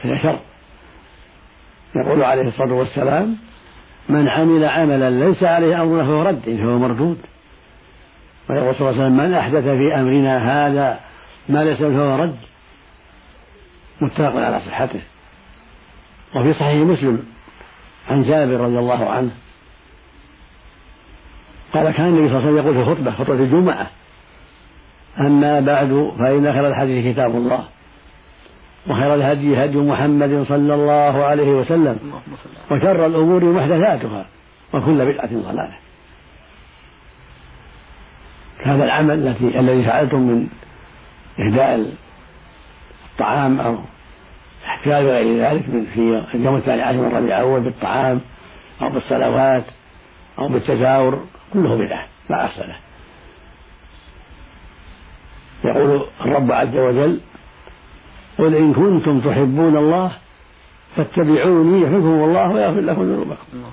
فهي 0.03 0.19
شر. 0.19 0.39
يقول 1.95 2.23
عليه 2.23 2.47
الصلاة 2.47 2.73
والسلام 2.73 3.37
من 4.09 4.27
عمل 4.27 4.65
عملا 4.65 5.09
ليس 5.09 5.43
عليه 5.43 5.83
أمرنا 5.83 6.03
فهو 6.03 6.21
رد 6.21 6.57
فهو 6.61 6.77
مردود. 6.77 7.17
ويقول 8.49 8.75
صلى 8.75 8.89
الله 8.89 9.03
عليه 9.03 9.13
وسلم 9.13 9.27
من 9.27 9.33
أحدث 9.33 9.63
في 9.63 9.95
أمرنا 9.95 10.37
هذا 10.37 10.99
ما 11.49 11.63
ليس 11.63 11.77
فهو 11.77 12.23
رد. 12.23 12.35
متفق 14.01 14.35
على 14.35 14.59
صحته. 14.67 15.01
وفي 16.35 16.53
صحيح 16.53 16.75
مسلم 16.75 17.23
عن 18.09 18.23
جابر 18.23 18.59
رضي 18.59 18.79
الله 18.79 19.09
عنه 19.09 19.31
قال 21.73 21.91
كان 21.91 22.05
النبي 22.07 22.29
صلى 22.29 22.37
الله 22.37 22.47
عليه 22.47 22.51
وسلم 22.51 22.57
يقول 22.57 22.73
في 22.73 22.81
الخطبة 22.81 23.11
خطبة 23.11 23.43
الجمعة 23.43 23.87
أما 25.19 25.59
بعد 25.59 26.11
فإن 26.19 26.53
خير 26.53 26.67
الحديث 26.67 27.13
كتاب 27.13 27.35
الله 27.35 27.63
وخير 28.87 29.15
الهدي 29.15 29.65
هدي 29.65 29.77
محمد 29.77 30.45
صلى 30.49 30.73
الله 30.73 31.25
عليه 31.25 31.47
وسلم 31.47 31.99
وشر 32.71 33.05
الأمور 33.05 33.43
محدثاتها 33.43 34.25
وكل 34.73 35.05
بدعة 35.05 35.29
ضلالة. 35.29 35.73
هذا 38.63 38.83
العمل 38.83 39.35
الذي 39.41 39.83
فعلتم 39.83 40.19
من 40.19 40.47
إهداء 41.39 41.93
الطعام 43.11 43.59
أو 43.59 43.77
احتفال 44.65 45.03
بغير 45.03 45.49
ذلك 45.49 45.63
في 45.93 46.35
اليوم 46.35 46.55
الثاني 46.55 46.81
عشر 46.81 46.97
من 46.97 47.15
ربيع 47.15 47.37
الأول 47.37 47.61
بالطعام 47.61 48.21
أو 48.81 48.89
بالصلوات 48.89 49.63
أو 50.39 50.47
بالتجاور 50.47 51.23
كله 51.53 51.75
بدعة 51.75 52.05
لا 52.29 52.45
أصل 52.45 52.67
له. 52.67 52.75
يقول 55.63 56.05
الرب 56.21 56.51
عز 56.51 56.77
وجل 56.77 57.19
قل 58.37 58.55
إن 58.55 58.73
كنتم 58.73 59.19
تحبون 59.19 59.77
الله 59.77 60.11
فاتبعوني 60.95 61.81
يحبكم 61.81 62.23
الله 62.23 62.51
ويغفر 62.51 62.79
لكم 62.79 63.01
ذنوبكم. 63.01 63.63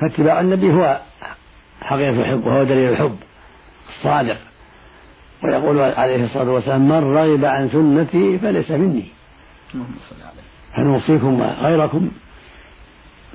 فاتباع 0.00 0.40
النبي 0.40 0.72
هو 0.72 1.00
حقيقة 1.80 2.10
الحب 2.10 2.46
وهو 2.46 2.64
دليل 2.64 2.92
الحب 2.92 3.16
الصادق. 3.96 4.36
ويقول 5.44 5.80
عليه 5.80 6.24
الصلاة 6.24 6.50
والسلام 6.50 6.88
من 6.88 7.16
رغب 7.16 7.44
عن 7.44 7.68
سنتي 7.68 8.38
فليس 8.38 8.70
مني. 8.70 9.17
فنوصيكم 10.76 11.42
غيركم 11.42 12.10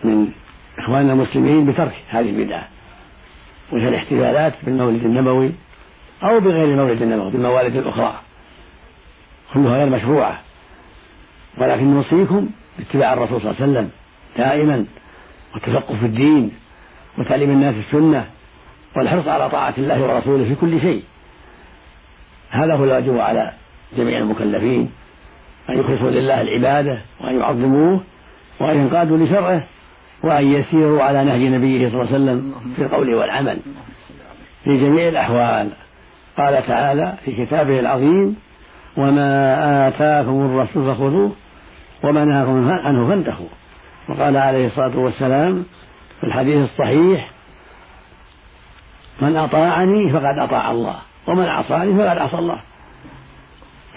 من 0.03 0.31
إخواننا 0.79 1.13
المسلمين 1.13 1.65
بترك 1.65 1.95
هذه 2.09 2.29
البدعة؟ 2.29 2.67
وهي 3.71 3.87
الاحتفالات 3.87 4.53
بالمولد 4.63 5.03
النبوي 5.03 5.51
أو 6.23 6.39
بغير 6.39 6.65
المولد 6.65 7.01
النبوي 7.01 7.31
بالموالد 7.31 7.75
الأخرى. 7.75 8.19
كلها 9.53 9.77
غير 9.77 9.89
مشروعة. 9.89 10.41
ولكن 11.57 11.93
نوصيكم 11.93 12.49
باتباع 12.79 13.13
الرسول 13.13 13.41
صلى 13.41 13.51
الله 13.51 13.61
عليه 13.61 13.71
وسلم 13.71 13.89
دائما 14.37 14.85
والتفقه 15.53 15.95
في 15.95 16.05
الدين 16.05 16.51
وتعليم 17.17 17.49
الناس 17.49 17.75
السنة 17.75 18.29
والحرص 18.97 19.27
على 19.27 19.49
طاعة 19.49 19.73
الله 19.77 20.03
ورسوله 20.03 20.45
في 20.45 20.55
كل 20.55 20.81
شيء. 20.81 21.03
هذا 22.49 22.75
هو 22.75 22.83
الواجب 22.83 23.17
على 23.17 23.53
جميع 23.97 24.17
المكلفين. 24.17 24.91
أن 25.69 25.79
يخلصوا 25.79 26.09
لله 26.09 26.41
العبادة 26.41 27.01
وأن 27.21 27.39
يعظموه 27.39 28.01
وأن 28.61 28.77
ينقادوا 28.77 29.17
لشرعه 29.17 29.63
وأن 30.23 30.53
يسيروا 30.53 31.03
على 31.03 31.23
نهج 31.23 31.41
نبيه 31.41 31.89
صلى 31.89 32.01
الله 32.01 32.13
عليه 32.13 32.23
وسلم 32.23 32.55
في 32.75 32.81
القول 32.81 33.13
والعمل 33.13 33.57
في 34.63 34.77
جميع 34.77 35.07
الأحوال. 35.07 35.69
قال 36.37 36.67
تعالى 36.67 37.13
في 37.25 37.45
كتابه 37.45 37.79
العظيم 37.79 38.35
وما 38.97 39.87
آتاكم 39.87 40.45
الرسول 40.45 40.95
فخذوه 40.95 41.31
وما 42.03 42.25
نهاكم 42.25 42.71
عنه 42.71 43.07
فانتهوا. 43.07 43.47
وقال 44.09 44.37
عليه 44.37 44.67
الصلاة 44.67 44.97
والسلام 44.97 45.65
في 46.19 46.27
الحديث 46.27 46.57
الصحيح 46.57 47.29
من 49.21 49.37
أطاعني 49.37 50.11
فقد 50.11 50.37
أطاع 50.37 50.71
الله 50.71 50.99
ومن 51.27 51.45
عصاني 51.45 51.97
فقد 51.97 52.17
عصى 52.17 52.37
الله. 52.37 52.59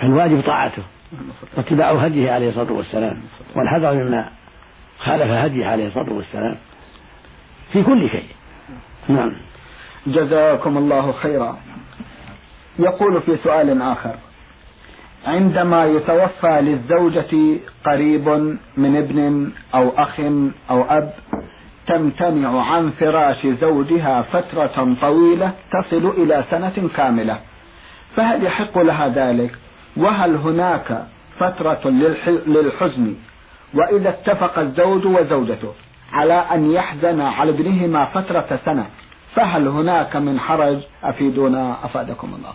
فالواجب 0.00 0.40
طاعته. 0.40 0.82
واتباع 1.56 1.92
هديه 1.92 2.32
عليه 2.32 2.48
الصلاة 2.48 2.72
والسلام 2.72 3.16
والحذر 3.56 3.94
مما 3.94 4.30
خالف 4.98 5.30
هديه 5.30 5.66
عليه 5.66 5.86
الصلاة 5.86 6.12
والسلام 6.12 6.56
في 7.72 7.82
كل 7.82 8.08
شيء. 8.08 8.26
نعم. 9.08 9.36
جزاكم 10.06 10.78
الله 10.78 11.12
خيرا. 11.12 11.58
يقول 12.78 13.22
في 13.22 13.36
سؤال 13.36 13.82
آخر 13.82 14.14
عندما 15.26 15.84
يتوفى 15.84 16.60
للزوجة 16.60 17.58
قريب 17.84 18.28
من 18.76 18.96
ابن 18.96 19.50
أو 19.74 19.88
أخ 19.88 20.20
أو 20.70 20.82
أب 20.82 21.12
تمتنع 21.86 22.62
عن 22.62 22.90
فراش 22.90 23.46
زوجها 23.46 24.22
فترة 24.22 24.94
طويلة 25.00 25.52
تصل 25.70 26.06
إلى 26.06 26.44
سنة 26.50 26.88
كاملة 26.96 27.40
فهل 28.16 28.44
يحق 28.44 28.78
لها 28.78 29.08
ذلك؟ 29.08 29.58
وهل 29.96 30.36
هناك 30.36 31.06
فترة 31.38 31.90
للحزن؟ 32.46 33.16
وإذا 33.74 34.08
اتفق 34.08 34.58
الزوج 34.58 35.06
وزوجته 35.06 35.74
على 36.12 36.34
أن 36.34 36.70
يحزن 36.70 37.20
على 37.20 37.50
ابنهما 37.50 38.04
فترة 38.04 38.60
سنة 38.64 38.86
فهل 39.34 39.68
هناك 39.68 40.16
من 40.16 40.40
حرج؟ 40.40 40.82
أفيدونا 41.04 41.84
أفادكم 41.84 42.34
الله. 42.34 42.54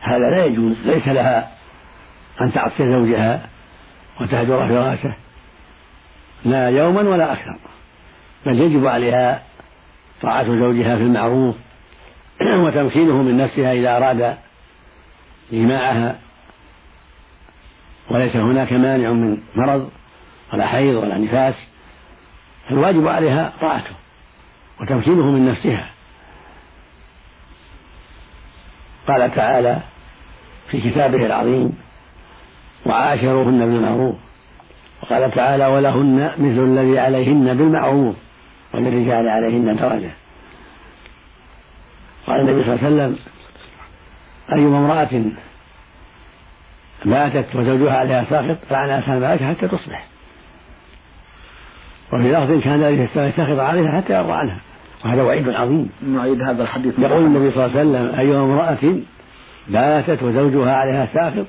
هذا 0.00 0.30
لا 0.30 0.44
يجوز 0.44 0.76
ليس 0.84 1.08
لها 1.08 1.50
أن 2.40 2.52
تعصي 2.52 2.92
زوجها 2.92 3.46
وتهجر 4.20 4.68
فراشه 4.68 5.14
لا 6.44 6.68
يوما 6.68 7.00
ولا 7.00 7.32
أكثر. 7.32 7.56
بل 8.46 8.60
يجب 8.60 8.86
عليها 8.86 9.42
طاعة 10.22 10.58
زوجها 10.58 10.96
في 10.96 11.02
المعروف 11.02 11.54
وتمكينه 12.64 13.22
من 13.22 13.36
نفسها 13.36 13.72
إذا 13.72 13.96
أراد 13.96 14.36
جماعها 15.52 16.16
وليس 18.16 18.36
هناك 18.36 18.72
مانع 18.72 19.12
من 19.12 19.38
مرض 19.54 19.90
ولا 20.52 20.66
حيض 20.66 20.94
ولا 20.94 21.18
نفاس 21.18 21.54
فالواجب 22.68 23.08
عليها 23.08 23.52
طاعته 23.60 23.94
وتمكينه 24.80 25.30
من 25.30 25.46
نفسها. 25.46 25.90
قال 29.08 29.34
تعالى 29.34 29.80
في 30.70 30.90
كتابه 30.90 31.26
العظيم 31.26 31.78
وعاشروهن 32.86 33.58
بالمعروف 33.58 34.16
وقال 35.02 35.30
تعالى 35.30 35.66
ولهن 35.66 36.30
مثل 36.38 36.64
الذي 36.64 36.98
عليهن 36.98 37.54
بالمعروف 37.56 38.16
وللرجال 38.74 39.28
عليهن 39.28 39.76
درجة 39.76 40.10
قال 42.26 42.40
النبي 42.40 42.64
صلى 42.64 42.74
الله 42.74 42.84
عليه 42.84 42.94
وسلم 42.96 43.16
أيما 44.52 44.78
امرأة 44.78 45.32
ماتت 47.06 47.56
وزوجها 47.56 47.92
عليها 47.92 48.24
ساخط 48.24 48.56
فعنها 48.68 49.14
الملائكة 49.14 49.48
حتى 49.48 49.68
تصبح. 49.68 50.06
وفي 52.12 52.32
لفظ 52.32 52.62
كان 52.64 52.82
ذلك 52.82 53.00
السماء 53.00 53.30
ساخط 53.30 53.58
عليها 53.58 54.00
حتى 54.00 54.12
يرضى 54.12 54.32
عنها. 54.32 54.58
وهذا 55.04 55.22
وعيد 55.22 55.48
عظيم. 55.48 55.90
نعيد 56.02 56.42
هذا 56.42 56.62
الحديث. 56.62 56.98
يقول 56.98 57.24
النبي 57.24 57.50
صلى 57.50 57.66
الله 57.66 57.78
عليه 57.78 57.90
وسلم 57.90 58.18
أيها 58.20 58.44
امرأة 58.44 58.98
باتت 59.68 60.22
وزوجها 60.22 60.76
عليها 60.76 61.08
ساخط 61.14 61.46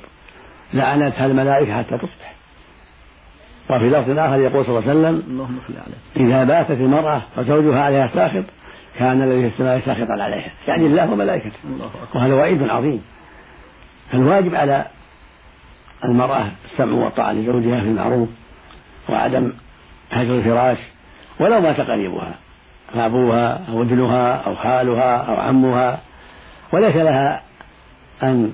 لعنتها 0.73 1.25
الملائكة 1.25 1.83
حتى 1.83 1.97
تصبح. 1.97 2.33
وفي 3.69 3.89
لفظ 3.89 4.19
آخر 4.19 4.39
يقول 4.39 4.65
صلى 4.65 4.79
الله 4.79 4.89
عليه 4.89 4.99
وسلم 4.99 5.23
اللهم 5.27 5.59
صل 5.67 5.73
عليه. 5.73 6.27
إذا 6.29 6.43
باتت 6.43 6.71
المرأة 6.71 7.21
وزوجها 7.37 7.81
عليها 7.81 8.07
ساخط 8.07 8.43
كان 8.99 9.21
الذي 9.21 9.41
في 9.41 9.47
السماء 9.47 9.79
ساخطا 9.79 10.23
عليها. 10.23 10.51
يعني 10.67 10.85
الله 10.85 11.11
وملائكته. 11.11 11.57
وهذا 12.15 12.33
وعيد 12.33 12.69
عظيم. 12.69 13.01
فالواجب 14.11 14.55
على 14.55 14.85
المرأة 16.05 16.51
السمع 16.65 17.03
والطاعة 17.03 17.33
لزوجها 17.33 17.81
في 17.81 17.87
المعروف 17.87 18.29
وعدم 19.09 19.53
هجر 20.11 20.35
الفراش 20.35 20.77
ولو 21.39 21.61
مات 21.61 21.81
قريبها 21.81 22.33
أبوها 22.93 23.61
أو 23.69 23.81
ابنها 23.81 24.33
أو 24.35 24.55
خالها 24.55 25.17
أو 25.17 25.35
عمها 25.35 26.01
وليس 26.73 26.95
لها 26.95 27.41
أن 28.23 28.51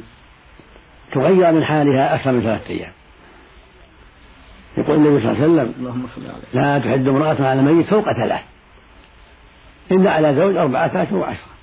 تغير 1.12 1.52
من 1.52 1.64
حالها 1.64 2.16
أكثر 2.16 2.32
من 2.32 2.42
ثلاثة 2.42 2.70
أيام. 2.70 2.92
يقول 4.78 4.96
النبي 4.96 5.22
صلى 5.22 5.32
الله 5.32 5.44
عليه 5.44 5.54
وسلم 5.54 5.74
اللهم 5.80 6.08
صل 6.16 6.22
لا 6.54 6.80
تحد 6.80 7.08
امرأة 7.08 7.48
على 7.48 7.60
الميت 7.60 7.88
فوق 7.88 8.14
ثلاث 8.14 8.42
إلا 9.92 10.12
على 10.12 10.36
زوج 10.36 10.56
أربعة 10.56 10.88
أشهر 10.88 11.16
وعشرة. 11.16 11.54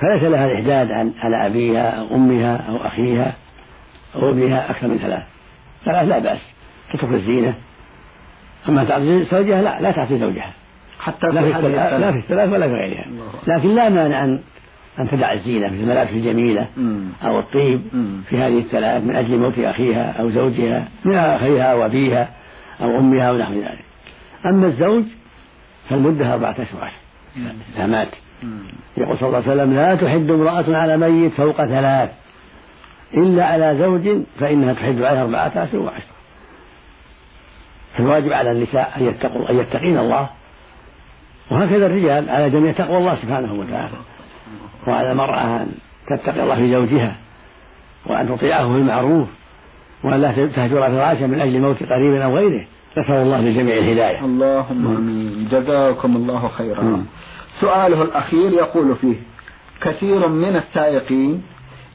فليس 0.00 0.22
لها 0.22 0.46
الإحداد 0.46 1.12
على 1.18 1.46
أبيها 1.46 1.90
أو 1.90 2.14
أمها 2.14 2.56
أو 2.56 2.76
أخيها 2.76 3.34
أو 4.16 4.30
ابنها 4.30 4.70
أكثر 4.70 4.88
من 4.88 4.98
ثلاث. 4.98 5.22
ثلاث 5.84 6.08
لا 6.08 6.18
بأس. 6.18 6.40
تترك 6.92 7.12
الزينة. 7.12 7.54
أما 8.68 8.84
تعطي 8.84 9.24
زوجها 9.24 9.62
لا 9.62 9.80
لا 9.80 9.90
تعطي 9.90 10.18
زوجها. 10.18 10.54
حتى 11.00 11.26
لا 11.26 11.42
في 11.42 11.56
الثلاث 11.56 11.92
لا 12.00 12.12
في 12.12 12.18
الثلاث 12.18 12.52
ولا 12.52 12.68
في 12.68 12.74
غيرها. 12.74 13.06
لكن 13.46 13.74
لا 13.74 13.88
مانع 13.88 14.24
أن 14.24 14.40
أن 14.98 15.08
تدع 15.08 15.32
الزينة 15.32 15.66
مثل 15.66 15.76
الملابس 15.76 16.10
الجميلة 16.10 16.66
أو 17.22 17.38
الطيب 17.38 17.82
في 18.28 18.36
هذه 18.36 18.58
الثلاث 18.58 19.04
من 19.04 19.16
أجل 19.16 19.38
موت 19.38 19.58
أخيها 19.58 20.12
أو 20.20 20.30
زوجها 20.30 20.88
من 21.04 21.14
أخيها 21.14 21.72
أو 21.72 21.86
أبيها 21.86 22.28
أو 22.80 22.98
أمها 22.98 23.28
أو 23.28 23.36
نحو 23.36 23.54
ذلك. 23.54 23.84
أما 24.46 24.66
الزوج 24.66 25.04
فالمدة 25.90 26.34
أربعة 26.34 26.56
أشهر. 26.58 26.90
إذا 27.76 27.86
مات. 27.86 28.08
يقول 28.96 29.18
صلى 29.18 29.26
الله 29.28 29.42
عليه 29.50 29.52
وسلم 29.52 29.74
لا 29.74 29.94
تحد 29.94 30.30
امرأة 30.30 30.76
على 30.76 30.96
ميت 30.96 31.32
فوق 31.32 31.64
ثلاث. 31.64 32.10
إلا 33.14 33.44
على 33.44 33.78
زوج 33.78 34.22
فإنها 34.40 34.72
تحد 34.72 35.02
عليه 35.02 35.22
أربعة 35.22 35.52
أشهر 35.56 35.80
وعشرة. 35.80 36.12
فالواجب 37.96 38.32
على 38.32 38.52
النساء 38.52 38.92
أن 38.96 39.06
يتقوا 39.06 39.50
أن 39.50 39.58
يتقين 39.58 39.98
الله. 39.98 40.28
وهكذا 41.50 41.86
الرجال 41.86 42.30
على 42.30 42.50
جميع 42.50 42.72
تقوى 42.72 42.98
الله 42.98 43.14
سبحانه 43.14 43.52
وتعالى. 43.52 43.96
وعلى 44.88 45.12
المرأة 45.12 45.62
أن 45.62 45.68
تتقي 46.06 46.42
الله 46.42 46.56
في 46.56 46.72
زوجها. 46.72 47.16
وأن 48.06 48.28
تطيعه 48.28 48.72
في 48.72 48.78
المعروف 48.78 49.28
وأن 50.04 50.20
لا 50.20 50.32
تهجر 50.32 50.80
فراشا 50.80 51.24
من 51.24 51.40
أجل 51.40 51.60
موت 51.60 51.82
قريب 51.82 52.14
أو 52.14 52.36
غيره. 52.36 52.64
نسأل 52.98 53.14
الله 53.14 53.40
للجميع 53.40 53.78
الهداية. 53.78 54.24
اللهم 54.24 54.96
آمين. 54.96 55.48
جزاكم 55.50 56.16
الله 56.16 56.48
خيرا. 56.48 57.04
سؤاله 57.60 58.02
الأخير 58.02 58.52
يقول 58.52 58.96
فيه 58.96 59.16
كثير 59.80 60.28
من 60.28 60.56
السائقين 60.56 61.42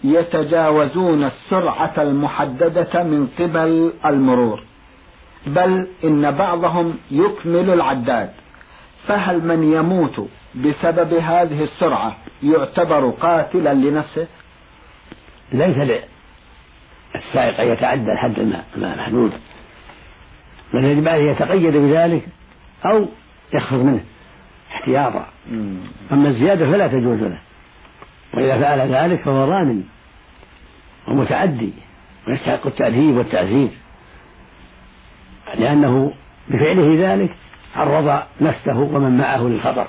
يتجاوزون 0.04 1.24
السرعة 1.24 1.94
المحددة 1.98 3.04
من 3.04 3.28
قبل 3.40 3.94
المرور. 4.06 4.64
بل 5.48 5.88
إن 6.04 6.32
بعضهم 6.32 6.98
يكمل 7.12 7.70
العداد. 7.70 8.32
فهل 9.08 9.48
من 9.48 9.64
يموت 9.64 10.28
بسبب 10.56 11.14
هذه 11.14 11.64
السرعة 11.64 12.18
يعتبر 12.44 13.10
قاتلا 13.10 13.74
لنفسه؟ 13.74 14.28
ليس 15.52 15.78
للسائق 15.78 17.60
أن 17.60 17.68
يتعدى 17.68 18.12
الحد 18.12 18.40
المحدود 18.76 19.32
بل 20.74 20.86
يجب 20.86 21.08
عليه 21.08 21.32
يتقيد 21.32 21.74
بذلك 21.74 22.28
أو 22.86 23.06
يخفض 23.54 23.78
منه 23.78 24.04
احتياطا. 24.72 25.26
أما 26.12 26.30
الزيادة 26.30 26.72
فلا 26.72 26.88
تجوز 26.88 27.20
له. 27.20 27.38
وإذا 28.34 28.62
فعل 28.62 28.80
ذلك 28.94 29.22
فهو 29.22 29.48
ظالم 29.48 29.84
ومتعدي 31.08 31.74
ويستحق 32.28 32.68
التأديب 32.68 33.16
والتعزير 33.16 33.70
لأنه 35.56 36.14
بفعله 36.48 37.14
ذلك 37.14 37.36
عرض 37.76 38.24
نفسه 38.42 38.80
ومن 38.80 39.18
معه 39.18 39.42
للخطر. 39.42 39.88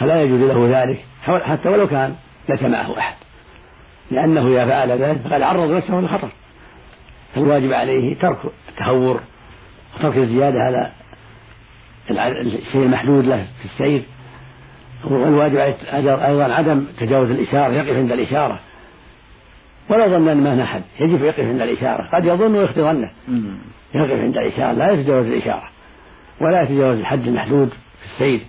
فلا 0.00 0.22
يجوز 0.22 0.40
له 0.40 0.82
ذلك 0.82 1.04
حتى 1.22 1.68
ولو 1.68 1.86
كان 1.86 2.14
ليس 2.48 2.62
معه 2.62 2.98
أحد. 2.98 3.16
لأنه 4.10 4.46
إذا 4.46 4.66
فعل 4.66 4.90
ذلك 4.90 5.20
فقد 5.20 5.42
عرض 5.42 5.70
نفسه 5.70 6.00
للخطر. 6.00 6.28
فالواجب 7.34 7.72
عليه 7.72 8.18
ترك 8.18 8.38
التهور 8.68 9.20
وترك 9.96 10.16
الزيادة 10.16 10.58
على 10.60 10.92
الشيء 12.40 12.82
المحدود 12.82 13.24
له 13.24 13.46
في 13.58 13.64
السير. 13.64 14.02
والواجب 15.04 15.56
أيضا 15.94 16.54
عدم 16.54 16.84
تجاوز 17.00 17.30
الإشارة 17.30 17.72
يقف 17.72 17.96
عند 17.96 18.12
الإشارة. 18.12 18.58
ولو 19.90 20.08
ظن 20.08 20.28
أن 20.28 20.44
ما 20.44 20.62
أحد 20.62 20.82
يجب 21.00 21.24
يقف 21.24 21.40
عند 21.40 21.60
الإشارة. 21.60 22.08
قد 22.12 22.24
يظن 22.24 22.54
ويخطي 22.54 22.80
ظنه 22.80 23.10
يقف 23.94 24.20
عند 24.20 24.36
الإشارة 24.36 24.72
لا 24.72 24.90
يتجاوز 24.90 25.26
الإشارة. 25.26 25.68
ولا 26.40 26.62
يتجاوز 26.62 26.98
الحد 26.98 27.26
المحدود 27.26 27.68
في 27.68 28.06
السير. 28.12 28.46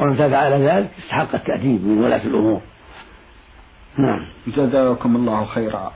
ومن 0.00 0.16
فعل 0.16 0.52
ذلك 0.52 0.90
استحق 1.04 1.34
التأديب 1.34 1.86
من 1.86 2.04
ولاة 2.04 2.24
الأمور. 2.24 2.60
نعم. 3.98 4.26
جزاكم 4.46 5.16
الله 5.16 5.46
خيرا. 5.46 5.92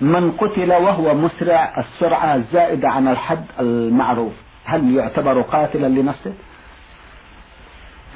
من 0.00 0.32
قتل 0.32 0.72
وهو 0.72 1.14
مسرع 1.14 1.78
السرعة 1.78 2.34
الزائدة 2.34 2.88
عن 2.88 3.08
الحد 3.08 3.44
المعروف. 3.60 4.32
هل 4.64 4.96
يعتبر 4.96 5.40
قاتلا 5.40 5.86
لنفسه؟ 5.86 6.32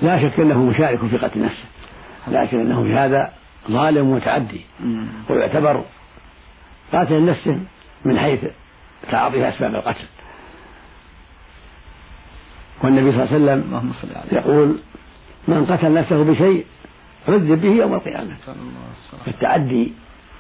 لا 0.03 0.29
شك 0.29 0.41
أنه 0.41 0.63
مشارك 0.63 1.07
في 1.07 1.17
قتل 1.17 1.43
نفسه 1.43 1.65
لكن 2.29 2.61
أنه 2.61 2.83
في 2.83 2.95
هذا 2.95 3.33
ظالم 3.71 4.13
متعدي 4.13 4.65
ويعتبر 5.31 5.85
قاتل 6.93 7.27
نفسه 7.27 7.61
من 8.05 8.19
حيث 8.19 8.45
تعاطيها 9.11 9.49
أسباب 9.49 9.75
القتل. 9.75 10.05
والنبي 12.83 13.13
صلى 13.13 13.23
الله 13.23 13.53
عليه 13.53 13.63
وسلم 13.63 13.93
يقول 14.33 14.79
من 15.49 15.67
قتل 15.67 15.95
نفسه 15.95 16.25
بشيء 16.25 16.67
عذب 17.29 17.61
به 17.61 17.69
يوم 17.69 17.95
القيامة. 17.95 18.37
فالتعدي 19.27 19.93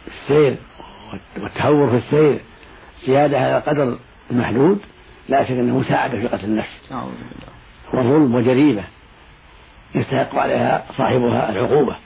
في 0.04 0.10
السير 0.22 0.56
والتهور 1.36 1.90
في 1.90 1.96
السير 1.96 2.40
زيادة 3.06 3.38
على 3.38 3.58
القدر 3.58 3.98
المحدود 4.30 4.78
لا 5.28 5.44
شك 5.44 5.50
أنه 5.50 5.78
مساعدة 5.78 6.20
في 6.20 6.26
قتل 6.28 6.44
النفس. 6.44 6.70
وظلم 7.92 8.34
وجريمة. 8.34 8.84
يستحق 9.94 10.34
عليها 10.34 10.84
صاحبها 10.96 11.50
العقوبة. 11.50 11.96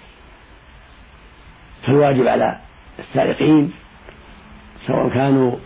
فالواجب 1.82 2.26
على 2.26 2.58
السائقين 2.98 3.72
سواء 4.86 5.08
كانوا 5.08 5.56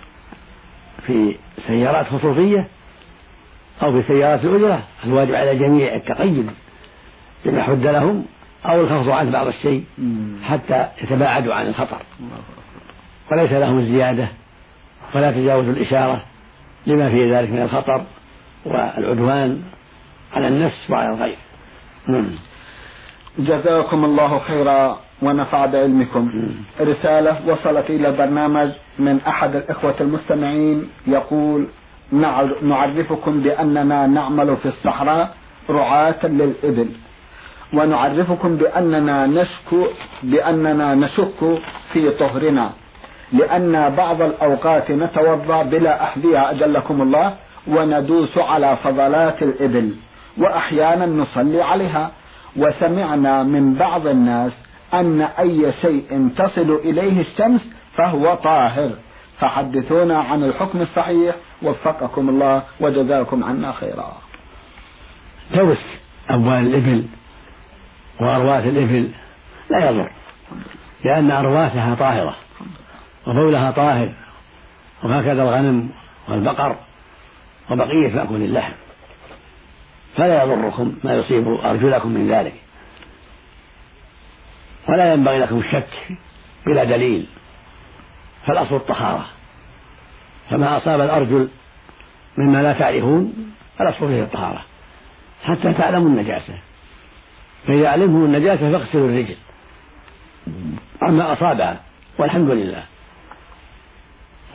في 1.07 1.37
سيارات 1.67 2.07
خصوصية 2.07 2.67
أو 3.83 3.93
في 3.93 4.03
سيارات 4.09 4.45
الأجرة 4.45 4.83
الواجب 5.05 5.35
على 5.35 5.51
الجميع 5.53 5.95
التقيد 5.95 6.51
بما 7.45 7.63
حد 7.63 7.87
لهم 7.87 8.25
أو 8.67 8.81
الخفض 8.81 9.09
عن 9.11 9.31
بعض 9.31 9.47
الشيء 9.47 9.85
حتى 10.43 10.89
يتباعدوا 11.03 11.55
عن 11.55 11.67
الخطر. 11.67 12.03
وليس 13.33 13.53
لهم 13.53 13.79
الزيادة 13.79 14.29
ولا 15.15 15.31
تجاوز 15.33 15.69
الإشارة 15.69 16.23
لما 16.87 17.11
في 17.11 17.35
ذلك 17.35 17.51
من 17.51 17.63
الخطر 17.63 18.05
والعدوان 18.65 19.63
على 20.33 20.49
النفس 20.49 20.91
وعلى 20.91 21.15
الغير. 21.15 21.39
جزاكم 23.39 24.05
الله 24.05 24.39
خيرا 24.39 24.99
ونفع 25.23 25.67
بعلمكم. 25.67 26.31
رسالة 26.81 27.49
وصلت 27.49 27.91
إلى 27.91 28.09
البرنامج 28.09 28.71
من 28.99 29.21
أحد 29.27 29.57
الإخوة 29.57 29.95
المستمعين. 30.01 30.89
يقول 31.07 31.67
نعرفكم 32.63 33.41
بأننا 33.41 34.07
نعمل 34.07 34.57
في 34.57 34.67
الصحراء 34.67 35.35
رعاة 35.71 36.27
للإبل. 36.27 36.89
ونعرفكم 37.75 38.57
بأننا 38.57 39.27
نشك 39.27 39.71
بأننا 40.23 40.95
نشك 40.95 41.61
في 41.93 42.11
طهرنا. 42.11 42.71
لأن 43.33 43.95
بعض 43.97 44.23
الأوقات 44.23 44.91
نتوضأ 44.91 45.63
بلا 45.63 46.03
أحذية 46.03 46.51
أجلكم 46.51 47.03
الله 47.03 47.35
وندوس 47.67 48.39
على 48.39 48.77
فضلات 48.85 49.43
الإبل. 49.43 49.95
وأحيانا 50.39 51.07
نصلي 51.07 51.63
عليها. 51.63 52.11
وسمعنا 52.57 53.43
من 53.43 53.75
بعض 53.75 54.07
الناس 54.07 54.53
أن 54.95 55.21
أي 55.23 55.73
شيء 55.83 56.31
تصل 56.37 56.81
إليه 56.85 57.21
الشمس 57.21 57.61
فهو 57.97 58.35
طاهر. 58.35 58.91
فحدثونا 59.39 60.19
عن 60.19 60.45
الحكم 60.45 60.81
الصحيح. 60.81 61.35
وفقكم 61.63 62.29
الله 62.29 62.63
وجزاكم 62.81 63.45
عنا 63.45 63.73
خيرا. 63.73 64.13
دوس 65.55 65.79
أموال 66.31 66.67
الإبل 66.67 67.05
وأرواث 68.21 68.67
الإبل 68.67 69.11
لا 69.71 69.91
يضر 69.91 70.11
لأن 71.05 71.31
أرواثها 71.31 71.95
طاهرة 71.95 72.37
وبولها 73.27 73.71
طاهر 73.71 74.09
وهكذا 75.03 75.43
الغنم 75.43 75.91
والبقر 76.29 76.77
وبقية 77.71 78.15
مأكول 78.15 78.43
اللحم. 78.43 78.73
فلا 80.21 80.45
يضركم 80.45 80.95
ما 81.05 81.15
يصيب 81.15 81.49
أرجلكم 81.49 82.09
من 82.09 82.33
ذلك. 82.33 82.55
ولا 84.89 85.13
ينبغي 85.13 85.39
لكم 85.39 85.59
الشك 85.59 86.19
بلا 86.67 86.85
دليل. 86.85 87.29
فالأصل 88.47 88.75
الطهارة. 88.75 89.27
فما 90.51 90.77
أصاب 90.77 91.01
الأرجل 91.01 91.49
مما 92.39 92.63
لا 92.63 92.73
تعرفون 92.73 93.53
فالأصل 93.79 94.09
فيه 94.09 94.23
الطهارة. 94.23 94.65
حتى 95.43 95.73
تعلموا 95.73 96.09
النجاسة. 96.09 96.55
فإذا 97.67 97.89
علمتم 97.89 98.25
النجاسة 98.25 98.73
فاغسلوا 98.73 99.09
الرجل. 99.09 99.37
عما 101.03 101.33
أصابها 101.33 101.81
والحمد 102.19 102.51
لله. 102.51 102.85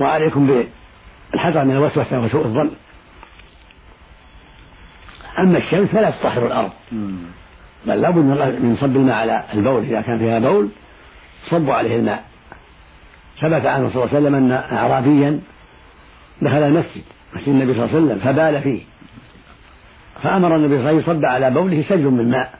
وعليكم 0.01 0.65
بالحذر 1.33 1.65
من 1.65 1.71
الوسوسة 1.71 2.19
وسوء 2.19 2.45
الظن. 2.45 2.71
أما 5.39 5.57
الشمس 5.57 5.89
فلا 5.89 6.09
تطهر 6.09 6.47
الأرض. 6.47 6.71
بل 7.85 8.01
لابد 8.01 8.17
من 8.63 8.77
صب 8.81 8.95
الماء 8.95 9.15
على 9.15 9.43
البول 9.53 9.85
إذا 9.85 10.01
كان 10.01 10.19
فيها 10.19 10.39
بول 10.39 10.69
صبوا 11.51 11.73
عليه 11.73 11.95
الماء. 11.95 12.23
ثبت 13.41 13.65
عنه 13.65 13.89
صلى 13.89 14.03
الله 14.03 14.15
عليه 14.15 14.17
وسلم 14.17 14.35
أن 14.35 14.51
أعرابيا 14.51 15.39
دخل 16.41 16.57
المسجد 16.57 17.03
مسجد 17.35 17.47
النبي 17.49 17.73
صلى 17.73 17.85
الله 17.85 17.95
عليه 17.95 18.05
وسلم 18.05 18.19
فبال 18.19 18.61
فيه. 18.61 18.81
فأمر 20.23 20.55
النبي 20.55 20.73
صلى 20.73 20.79
الله 20.79 20.89
عليه 20.89 20.99
وسلم 20.99 21.15
يصب 21.17 21.25
على 21.25 21.51
بوله 21.51 21.85
سجل 21.89 22.05
من 22.05 22.31
ماء. 22.31 22.59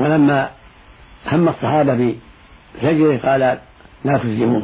ولما 0.00 0.50
هم 1.32 1.48
الصحابة 1.48 2.16
بسجله 2.74 3.18
قال 3.18 3.58
لا 4.04 4.18
تسجموه 4.18 4.62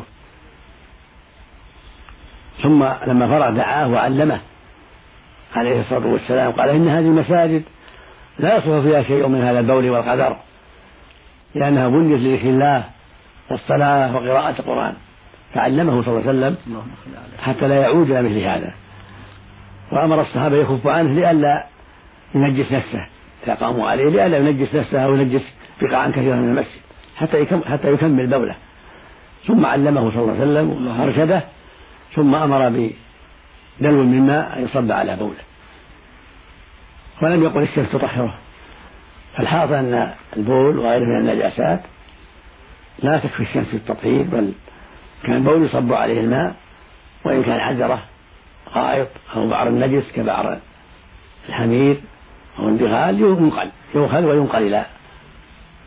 ثم 2.62 2.84
لما 3.06 3.28
فرغ 3.28 3.50
دعاه 3.50 3.88
وعلمه 3.88 4.40
عليه 5.58 5.80
الصلاة 5.80 6.06
والسلام 6.06 6.52
قال 6.52 6.68
إن 6.68 6.88
هذه 6.88 7.06
المساجد 7.06 7.62
لا 8.38 8.56
يصلح 8.56 8.82
فيها 8.82 9.02
شيء 9.02 9.28
من 9.28 9.42
هذا 9.42 9.60
البول 9.60 9.90
والقدر 9.90 10.36
لأنها 11.54 11.88
بنيت 11.88 12.20
لذكر 12.20 12.48
الله 12.48 12.84
والصلاة 13.50 14.16
وقراءة 14.16 14.60
القرآن 14.60 14.94
فعلمه 15.54 16.02
صلى 16.02 16.18
الله 16.18 16.28
عليه 16.28 16.38
وسلم 16.38 16.82
حتى 17.38 17.68
لا 17.68 17.74
يعود 17.74 18.10
إلى 18.10 18.22
مثل 18.22 18.38
هذا. 18.38 18.72
وأمر 19.92 20.20
الصحابة 20.20 20.56
يخف 20.56 20.86
عنه 20.86 21.12
لئلا 21.12 21.64
ينجس 22.34 22.72
نفسه 22.72 23.06
إذا 23.44 23.54
قاموا 23.54 23.90
عليه 23.90 24.08
لئلا 24.08 24.38
ينجس 24.38 24.74
نفسه 24.74 25.04
أو 25.04 25.14
ينجس 25.14 25.42
بقاعا 25.82 26.10
كثيرا 26.10 26.36
من 26.36 26.48
المسجد 26.48 26.80
حتى 27.16 27.46
حتى 27.46 27.92
يكمل 27.92 28.30
بوله. 28.30 28.54
ثم 29.46 29.66
علمه 29.66 30.10
صلى 30.10 30.22
الله 30.22 30.32
عليه 30.32 30.42
وسلم 30.42 30.86
وأرشده 30.86 31.44
ثم 32.14 32.34
أمر 32.34 32.68
بدلو 32.68 34.02
من 34.04 34.26
ماء 34.26 34.60
يصب 34.60 34.92
على 34.92 35.16
بوله. 35.16 35.47
ولم 37.22 37.42
يقل 37.42 37.62
الشمس 37.62 37.92
تطهره 37.92 38.34
فالحاصل 39.36 39.74
أن 39.74 40.14
البول 40.36 40.78
وغيره 40.78 41.04
من 41.04 41.16
النجاسات 41.16 41.80
لا 43.02 43.18
تكفي 43.18 43.40
الشمس 43.42 43.66
في 43.66 43.76
التطهير 43.76 44.22
بل 44.22 44.52
كان 45.22 45.36
البول 45.36 45.64
يصب 45.64 45.92
عليه 45.92 46.20
الماء 46.20 46.54
وإن 47.24 47.42
كان 47.42 47.60
عذرة 47.60 48.04
غائط 48.74 49.08
أو 49.36 49.48
بعر 49.48 49.68
النجس 49.68 50.04
كبعر 50.14 50.58
الحمير 51.48 52.00
أو 52.58 52.68
البغال 52.68 53.20
ينقل 53.20 53.70
يؤخذ 53.94 54.24
وينقل 54.24 54.62
إلى 54.62 54.86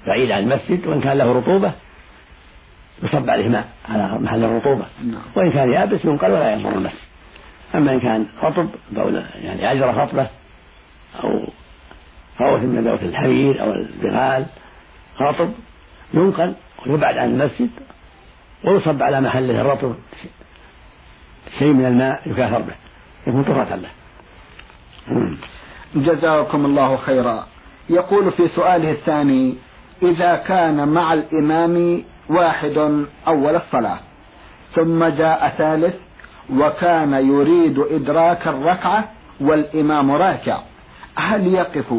بعيد 0.08 0.32
عن 0.32 0.44
المسجد 0.44 0.88
وإن 0.88 1.02
كان 1.02 1.18
له 1.18 1.32
رطوبة 1.32 1.72
يصب 3.04 3.30
عليه 3.30 3.48
ماء 3.50 3.70
على 3.90 4.20
محل 4.20 4.44
الرطوبة. 4.44 4.86
نعم. 5.04 5.22
وإن 5.36 5.52
كان 5.52 5.72
يابس 5.72 6.06
ينقل 6.06 6.32
ولا 6.32 6.54
يضر 6.54 6.74
المسجد. 6.74 6.98
أما 7.76 7.94
إن 7.94 8.00
كان 8.00 8.26
رطب 8.44 8.70
بول 8.92 9.24
يعني 9.36 9.68
عجرة 9.68 10.06
خطبة 10.06 10.28
أو 11.24 11.40
روث 12.42 12.62
من 12.64 12.84
ذوات 12.84 13.04
الحرير 13.04 13.64
أو 13.64 13.72
البغال 13.72 14.46
رطب 15.22 15.52
ينقل 16.14 16.54
ويبعد 16.88 17.18
عن 17.18 17.30
المسجد 17.30 17.70
ويصب 18.64 19.04
على 19.04 19.22
محله 19.22 19.62
الرطب 19.62 19.96
شيء 21.60 21.74
من 21.74 21.86
الماء 21.86 22.30
يكاثر 22.30 22.62
به 22.62 22.76
يكون 23.28 23.44
طهرة 23.44 23.76
له. 23.76 23.90
جزاكم 25.96 26.66
الله 26.66 26.98
خيرا. 26.98 27.48
يقول 27.90 28.32
في 28.32 28.48
سؤاله 28.48 28.92
الثاني 28.92 29.56
إذا 30.04 30.36
كان 30.36 30.88
مع 30.88 31.14
الإمام 31.14 32.04
واحد 32.30 33.06
أول 33.28 33.56
الصلاة 33.56 34.00
ثم 34.76 35.06
جاء 35.06 35.50
ثالث 35.58 35.96
وكان 36.54 37.14
يريد 37.14 37.80
إدراك 37.80 38.48
الركعة 38.48 39.12
والإمام 39.42 40.12
راكع. 40.12 40.62
هل 41.16 41.48
يقف 41.48 41.94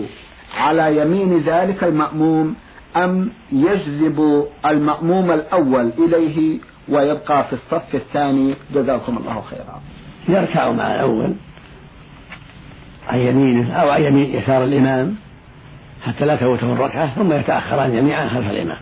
على 0.54 0.96
يمين 0.96 1.38
ذلك 1.38 1.84
المأموم 1.84 2.56
أم 2.96 3.30
يجذب 3.52 4.46
المأموم 4.66 5.30
الأول 5.30 5.92
إليه 5.98 6.58
ويبقى 6.88 7.44
في 7.44 7.52
الصف 7.52 7.94
الثاني؟ 7.94 8.54
جزاكم 8.74 9.16
الله 9.16 9.40
خيرا. 9.40 9.80
يركع 10.28 10.72
مع 10.72 10.94
الأول 10.94 11.34
عن 13.08 13.18
يمينه 13.18 13.72
أو 13.72 13.90
عن 13.90 14.02
يمين 14.02 14.34
يسار 14.34 14.64
الإمام 14.64 15.16
حتى 16.02 16.24
لا 16.24 16.36
تفوته 16.36 16.72
الركعة 16.72 17.14
ثم 17.14 17.32
يتأخران 17.32 17.92
جميعا 17.92 18.28
خلف 18.28 18.50
الإمام. 18.50 18.78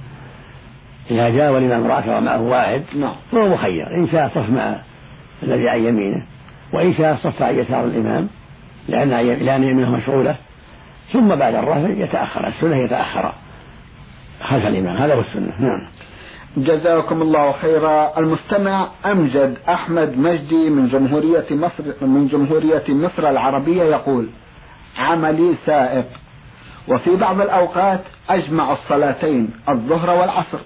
إذا 1.10 1.28
جاء 1.30 1.52
والإمام 1.52 1.86
راكع 1.86 2.18
ومعه 2.18 2.42
واحد 2.42 2.82
نعم. 2.96 3.14
فهو 3.32 3.48
مخير. 3.48 3.94
إن 3.94 4.08
شاء 4.12 4.28
صف 4.28 4.50
مع 4.50 4.76
الذي 5.42 5.68
عن 5.68 5.78
يمينه 5.78 6.22
وإن 6.74 6.94
شاء 6.94 7.16
صف 7.16 7.42
عن 7.42 7.54
يسار 7.54 7.84
الإمام 7.84 8.28
لأن 8.90 9.09
لأن 9.44 9.62
يمينه 9.62 9.90
مشغولة. 9.90 10.37
ثم 11.12 11.35
بعد 11.35 11.55
الرفع 11.55 11.88
يتأخر 11.88 12.46
السنة 12.46 12.76
يتأخر 12.76 13.33
خلف 14.42 14.66
الإمام. 14.66 14.96
هذا 14.96 15.14
هو 15.14 15.20
السنة. 15.20 15.53
نعم. 15.61 15.88
جزاكم 16.57 17.22
الله 17.22 17.53
خيرا. 17.53 18.18
المستمع 18.18 18.88
أمجد 19.07 19.59
أحمد 19.68 20.18
مجدي 20.18 20.70
من 20.70 20.87
جمهورية 20.87 21.46
مصر 21.50 22.07
من 22.07 22.29
جمهورية 22.29 22.85
مصر 22.88 23.31
العربية 23.31 23.83
يقول 23.83 24.29
عملي 24.98 25.55
سائق. 25.66 26.07
وفي 26.88 27.16
بعض 27.16 27.40
الأوقات 27.40 28.00
أجمع 28.31 28.72
الصلاتين 28.72 29.50
الظهر 29.68 30.11
والعصر. 30.11 30.59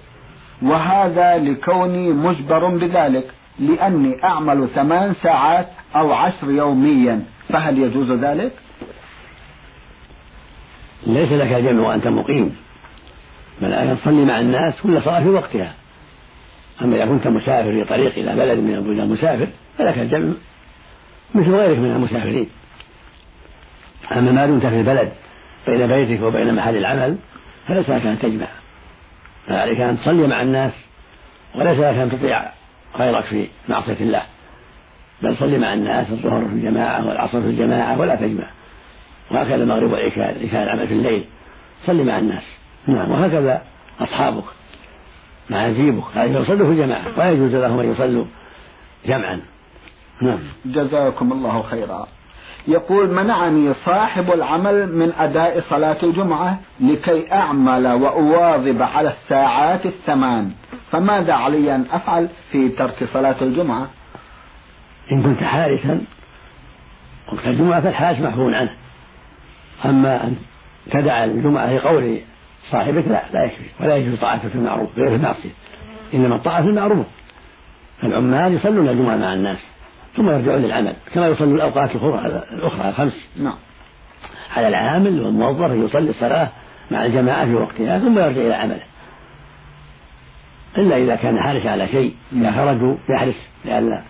وهذا 0.61 1.37
لكوني 1.37 2.13
مجبر 2.13 2.77
بذلك 2.77 3.31
لأني 3.59 4.23
أعمل 4.23 4.69
ثمان 4.75 5.13
ساعات 5.23 5.67
أو 5.95 6.13
عشر 6.13 6.51
يوميا 6.51 7.23
فهل 7.49 7.77
يجوز 7.77 8.11
ذلك؟ 8.11 8.51
ليس 11.07 11.31
لك 11.31 11.47
جمع 11.47 11.87
وأنت 11.87 12.07
مقيم 12.07 12.55
بل 13.61 13.73
أن 13.73 13.97
تصلي 13.99 14.25
مع 14.25 14.39
الناس 14.39 14.81
كل 14.81 15.01
صلاة 15.01 15.23
في 15.23 15.29
وقتها. 15.29 15.73
أما 16.81 16.95
إذا 16.95 17.05
كنت 17.05 17.27
مسافر 17.27 17.83
في 17.83 17.89
طريق 17.89 18.13
إلى 18.13 18.35
بلد 18.35 18.59
من 18.59 18.75
البلدان 18.75 19.09
مسافر 19.09 19.47
فلك 19.77 19.97
الجمع 19.97 20.33
مثل 21.35 21.51
غيرك 21.51 21.77
من 21.77 21.91
المسافرين. 21.91 22.49
أما 24.11 24.31
ما 24.31 24.45
دمت 24.45 24.65
في 24.65 24.79
البلد 24.79 25.11
بين 25.67 25.87
بيتك 25.87 26.23
وبين 26.23 26.55
محل 26.55 26.77
العمل 26.77 27.17
فليس 27.67 27.89
لك 27.89 28.05
أن 28.05 28.19
تجمع. 28.19 28.47
فعليك 29.47 29.79
أن 29.79 29.99
تصلي 29.99 30.27
مع 30.27 30.41
الناس 30.41 30.73
وليس 31.55 31.79
لك 31.79 31.95
أن 31.95 32.11
تطيع 32.11 32.51
غيرك 32.95 33.25
في 33.25 33.47
معصية 33.69 33.97
الله. 33.99 34.34
بل 35.21 35.37
صلي 35.37 35.57
مع 35.57 35.73
الناس 35.73 36.09
الظهر 36.09 36.45
في 36.45 36.53
الجماعة 36.53 37.07
والعصر 37.07 37.41
في 37.41 37.47
الجماعة 37.47 37.99
ولا 37.99 38.15
تجمع. 38.15 38.49
وهكذا 39.31 39.63
المغرب 39.63 39.91
والعشاء 39.91 40.37
إذا 40.41 40.51
كان 40.51 40.63
العمل 40.63 40.87
في 40.87 40.93
الليل. 40.93 41.25
صلي 41.85 42.03
مع 42.03 42.19
الناس. 42.19 42.43
نعم. 42.87 43.11
وهكذا 43.11 43.61
أصحابك. 43.99 44.43
مع 45.49 45.67
نجيبك 45.67 46.03
هذه 46.13 46.41
يصلوا 46.41 46.67
في 46.67 46.75
جماعة 46.77 47.07
ولا 47.07 47.31
يجوز 47.31 47.55
لهم 47.55 47.79
أن 47.79 47.91
يصلوا 47.91 48.25
جمعا. 49.05 49.41
نعم. 50.21 50.39
جزاكم 50.65 51.31
الله 51.31 51.63
خيرا. 51.63 52.07
يقول 52.67 53.11
منعني 53.11 53.73
صاحب 53.73 54.31
العمل 54.31 54.95
من 54.95 55.13
أداء 55.13 55.59
صلاة 55.59 55.97
الجمعة 56.03 56.59
لكي 56.79 57.31
أعمل 57.31 57.87
وأواظب 57.87 58.81
على 58.81 59.09
الساعات 59.09 59.85
الثمان. 59.85 60.51
فماذا 60.91 61.33
علي 61.33 61.75
أن 61.75 61.85
أفعل 61.91 62.29
في 62.51 62.69
ترك 62.69 63.03
صلاة 63.03 63.35
الجمعة؟ 63.41 63.89
إن 65.11 65.23
كنت 65.23 65.43
حارسا 65.43 66.01
وقت 67.33 67.45
الجمعة 67.45 67.81
فالحارس 67.81 68.19
محفوظ 68.19 68.53
عنه. 68.53 68.71
أما 69.85 70.23
أن 70.23 70.35
تدع 70.91 71.23
الجمعة 71.23 71.73
لقول 71.73 72.19
صاحبك 72.71 73.07
لا 73.07 73.23
لا 73.33 73.43
يكفي 73.43 73.83
ولا 73.83 73.95
يجوز 73.95 74.19
طاعته 74.19 74.49
في 74.49 74.55
المعروف 74.55 74.97
غير 74.97 75.15
المعصية. 75.15 75.49
إنما 76.13 76.35
الطاعة 76.35 76.61
في 76.61 76.67
المعروف. 76.67 77.05
العمال 78.03 78.53
يصلون 78.53 78.89
الجمعة 78.89 79.15
مع 79.15 79.33
الناس 79.33 79.57
ثم 80.15 80.29
يرجعون 80.29 80.61
للعمل 80.61 80.95
كما 81.13 81.27
يصلوا 81.27 81.55
الأوقات 81.55 81.91
الأخرى 81.95 82.43
الأخرى 82.53 82.89
الخمس. 82.89 83.27
نعم. 83.37 83.57
على 84.55 84.67
العامل 84.67 85.21
والموظف 85.21 85.71
يصلي 85.71 86.09
الصلاة 86.09 86.49
مع 86.91 87.05
الجماعة 87.05 87.45
في 87.45 87.53
وقتها 87.53 87.99
ثم 87.99 88.19
يرجع 88.19 88.41
إلى 88.41 88.53
عمله. 88.53 88.81
إلا 90.77 90.97
إذا 90.97 91.15
كان 91.15 91.39
حارس 91.39 91.65
على 91.65 91.87
شيء 91.87 92.15
إذا 92.33 92.51
خرجوا 92.51 92.95
يحرس 93.09 93.47
لئلا 93.65 94.01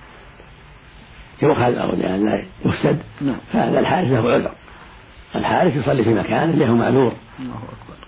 يؤخذ 1.42 1.76
أو 1.76 1.92
لئلا 1.92 2.46
يفسد 2.66 3.00
نعم. 3.22 3.38
فهذا 3.54 3.80
الحارس 3.80 4.10
له 4.10 4.32
عذر. 4.32 4.52
الحارس 5.36 5.76
يصلي 5.76 6.04
في 6.04 6.14
مكان 6.14 6.52
له 6.52 6.76
معذور. 6.76 7.14
الله 7.40 7.56
أكبر. 7.56 8.08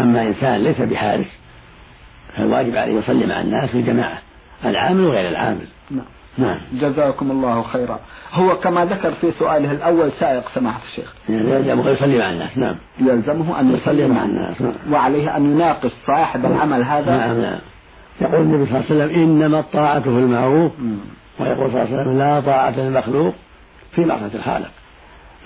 أما 0.00 0.22
إنسان 0.22 0.60
ليس 0.60 0.80
بحارس 0.80 1.38
فالواجب 2.36 2.76
عليه 2.76 2.98
يصلي 2.98 3.26
مع 3.26 3.40
الناس 3.40 3.70
في 3.70 3.78
الجماعة 3.78 4.18
العامل 4.64 5.04
وغير 5.04 5.28
العامل. 5.28 5.66
نعم. 5.90 6.04
نعم. 6.38 6.58
جزاكم 6.72 7.30
الله 7.30 7.62
خيرا. 7.62 8.00
هو 8.32 8.58
كما 8.60 8.84
ذكر 8.84 9.14
في 9.14 9.30
سؤاله 9.30 9.72
الأول 9.72 10.10
سائق 10.20 10.48
سماحة 10.54 10.80
الشيخ. 10.90 11.14
يعني 11.28 11.50
يلزمه 11.50 11.90
يصلي 11.90 12.18
مع 12.18 12.30
الناس. 12.30 12.58
نعم. 12.58 12.76
يلزمه 13.00 13.60
أن 13.60 13.74
يصلي 13.74 14.08
مع 14.08 14.24
الناس. 14.24 14.60
نعم. 14.60 14.92
وعليه 14.92 15.36
أن 15.36 15.52
يناقش 15.52 15.90
صاحب 16.06 16.46
العمل 16.46 16.82
هذا. 16.82 17.16
نعم 17.16 17.40
نعم. 17.40 17.60
يقول 18.20 18.40
النبي 18.40 18.66
صلى 18.66 18.80
الله 18.80 19.04
عليه 19.04 19.14
وسلم 19.14 19.22
إنما 19.22 19.60
الطاعة 19.60 20.00
في 20.00 20.08
المعروف. 20.08 20.72
ويقول 21.42 21.70
صلى 21.70 21.82
الله 21.82 21.92
عليه 21.92 22.02
وسلم 22.02 22.18
لا 22.18 22.40
طاعة 22.40 22.70
للمخلوق 22.70 23.34
في 23.94 24.04
معصية 24.04 24.34
الخالق. 24.34 24.70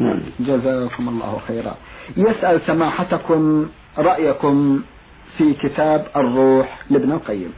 نعم. 0.01 0.23
جزاكم 0.41 1.09
الله 1.09 1.41
خيرا. 1.49 1.77
يسأل 2.17 2.61
سماحتكم 2.67 3.69
رأيكم 3.99 4.83
في 5.39 5.55
كتاب 5.55 6.07
الروح 6.17 6.79
لابن 6.91 7.13
القيم. 7.13 7.53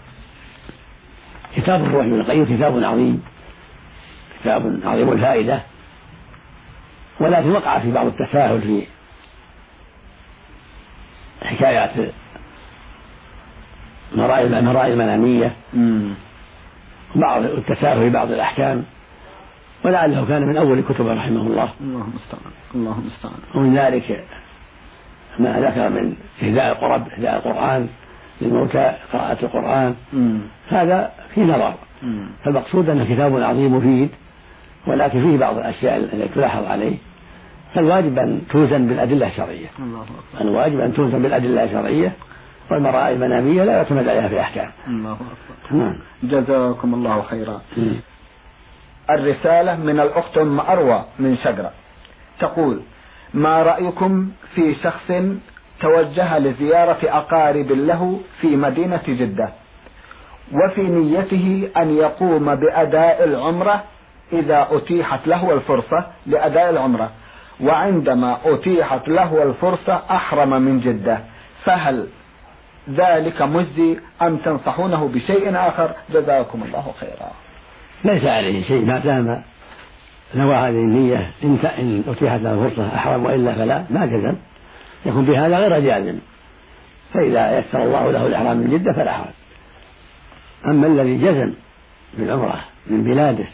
كتاب 1.56 1.80
الروح 1.84 2.04
لابن 2.04 2.20
القيم 2.20 2.44
كتاب 2.44 2.84
عظيم. 2.84 3.22
كتاب 4.40 4.80
عظيم 4.84 5.12
الفائدة. 5.12 5.62
ولكن 7.20 7.50
وقع 7.50 7.78
في 7.78 7.92
بعض 7.92 8.06
التساهل 8.06 8.60
في 8.60 8.86
حكايات 11.42 12.12
المرائي 14.12 14.92
المنامية 14.92 15.56
بعض 17.14 17.42
التساهل 17.42 17.98
في 17.98 18.10
بعض 18.10 18.30
الأحكام 18.30 18.84
ولعله 19.84 20.28
كان 20.28 20.42
من 20.42 20.56
أول 20.56 20.80
كتبه 20.80 21.14
رحمه 21.14 21.40
الله. 21.40 21.70
الله 21.80 22.04
المستعان 22.04 22.52
الله 22.74 22.98
المستعان 22.98 23.40
ومن 23.54 23.76
ذلك 23.76 24.24
ما 25.38 25.60
ذكر 25.60 25.88
من 25.88 26.16
إهداء 26.42 26.72
القرب 26.72 27.08
إهداء 27.08 27.36
القرآن 27.36 27.88
للموتى 28.40 28.92
قراءة 29.12 29.44
القرآن. 29.44 29.94
مم. 30.12 30.40
هذا 30.68 31.10
في 31.34 31.40
نظر. 31.40 31.74
فالمقصود 32.44 32.90
أنه 32.90 33.14
كتاب 33.14 33.42
عظيم 33.42 33.76
مفيد 33.76 34.10
ولكن 34.86 35.20
فيه 35.20 35.38
بعض 35.38 35.58
الأشياء 35.58 35.96
التي 35.96 36.34
تلاحظ 36.34 36.64
عليه. 36.64 36.96
فالواجب 37.74 38.18
أن 38.18 38.40
توزن 38.50 38.86
بالأدلة 38.86 39.26
الشرعية. 39.26 39.68
الله 39.78 40.02
أكبر. 40.02 40.40
الواجب 40.40 40.80
أن 40.80 40.94
توزن 40.94 41.22
بالأدلة 41.22 41.64
الشرعية. 41.64 42.12
والمرائي 42.70 43.14
المنامية 43.14 43.64
لا 43.64 43.72
يعتمد 43.72 44.08
عليها 44.08 44.28
في 44.28 44.40
أحكام 44.40 44.70
الله 44.88 45.12
أكبر. 45.12 45.76
نعم. 45.78 45.98
جزاكم 46.22 46.94
الله 46.94 47.22
خيرا. 47.22 47.62
الرسالة 49.10 49.76
من 49.76 50.00
الأخت 50.00 50.38
أم 50.38 50.60
أروى 50.60 51.04
من 51.18 51.36
شجرة. 51.36 51.70
تقول 52.40 52.82
ما 53.34 53.62
رأيكم 53.62 54.30
في 54.54 54.74
شخص 54.74 55.12
توجه 55.80 56.38
لزيارة 56.38 56.98
أقارب 57.04 57.72
له 57.72 58.20
في 58.40 58.56
مدينة 58.56 59.02
جدة 59.08 59.48
وفي 60.52 60.82
نيته 60.82 61.70
أن 61.76 61.90
يقوم 61.90 62.54
بأداء 62.54 63.24
العمرة 63.24 63.84
إذا 64.32 64.68
أتيحت 64.70 65.26
له 65.26 65.52
الفرصة 65.54 66.06
لأداء 66.26 66.70
العمرة 66.70 67.10
وعندما 67.60 68.38
أتيحت 68.44 69.08
له 69.08 69.42
الفرصة 69.42 70.02
أحرم 70.10 70.62
من 70.62 70.80
جدة 70.80 71.20
فهل 71.64 72.06
ذلك 72.90 73.42
مجزي 73.42 73.98
أم 74.22 74.36
تنصحونه 74.36 75.08
بشيء 75.08 75.56
آخر؟ 75.56 75.90
جزاكم 76.10 76.62
الله 76.62 76.92
خيرا. 77.00 77.30
ليس 78.04 78.24
عليه 78.24 78.68
شيء 78.68 78.84
ما 78.84 78.98
دام 78.98 79.42
نوى 80.34 80.54
هذه 80.54 80.70
النية 80.70 81.30
إن 81.44 81.58
إن 81.78 82.02
أتيحت 82.08 82.40
له 82.40 82.68
فرصة 82.68 82.94
أحرم 82.94 83.24
وإلا 83.24 83.54
فلا 83.54 83.84
ما 83.90 84.06
جزم. 84.06 84.34
يكون 85.06 85.24
بهذا 85.24 85.58
غير 85.58 85.80
جازم. 85.80 86.18
فإذا 87.14 87.58
يسر 87.58 87.82
الله 87.82 88.10
له 88.10 88.26
الإحرام 88.26 88.56
من 88.56 88.70
جدة 88.70 88.92
فلا 88.92 89.12
حرج. 89.12 89.32
أما 90.66 90.86
الذي 90.86 91.16
جزم 91.18 91.52
بالعمرة 92.18 92.64
من 92.86 93.04
بلاده 93.04 93.44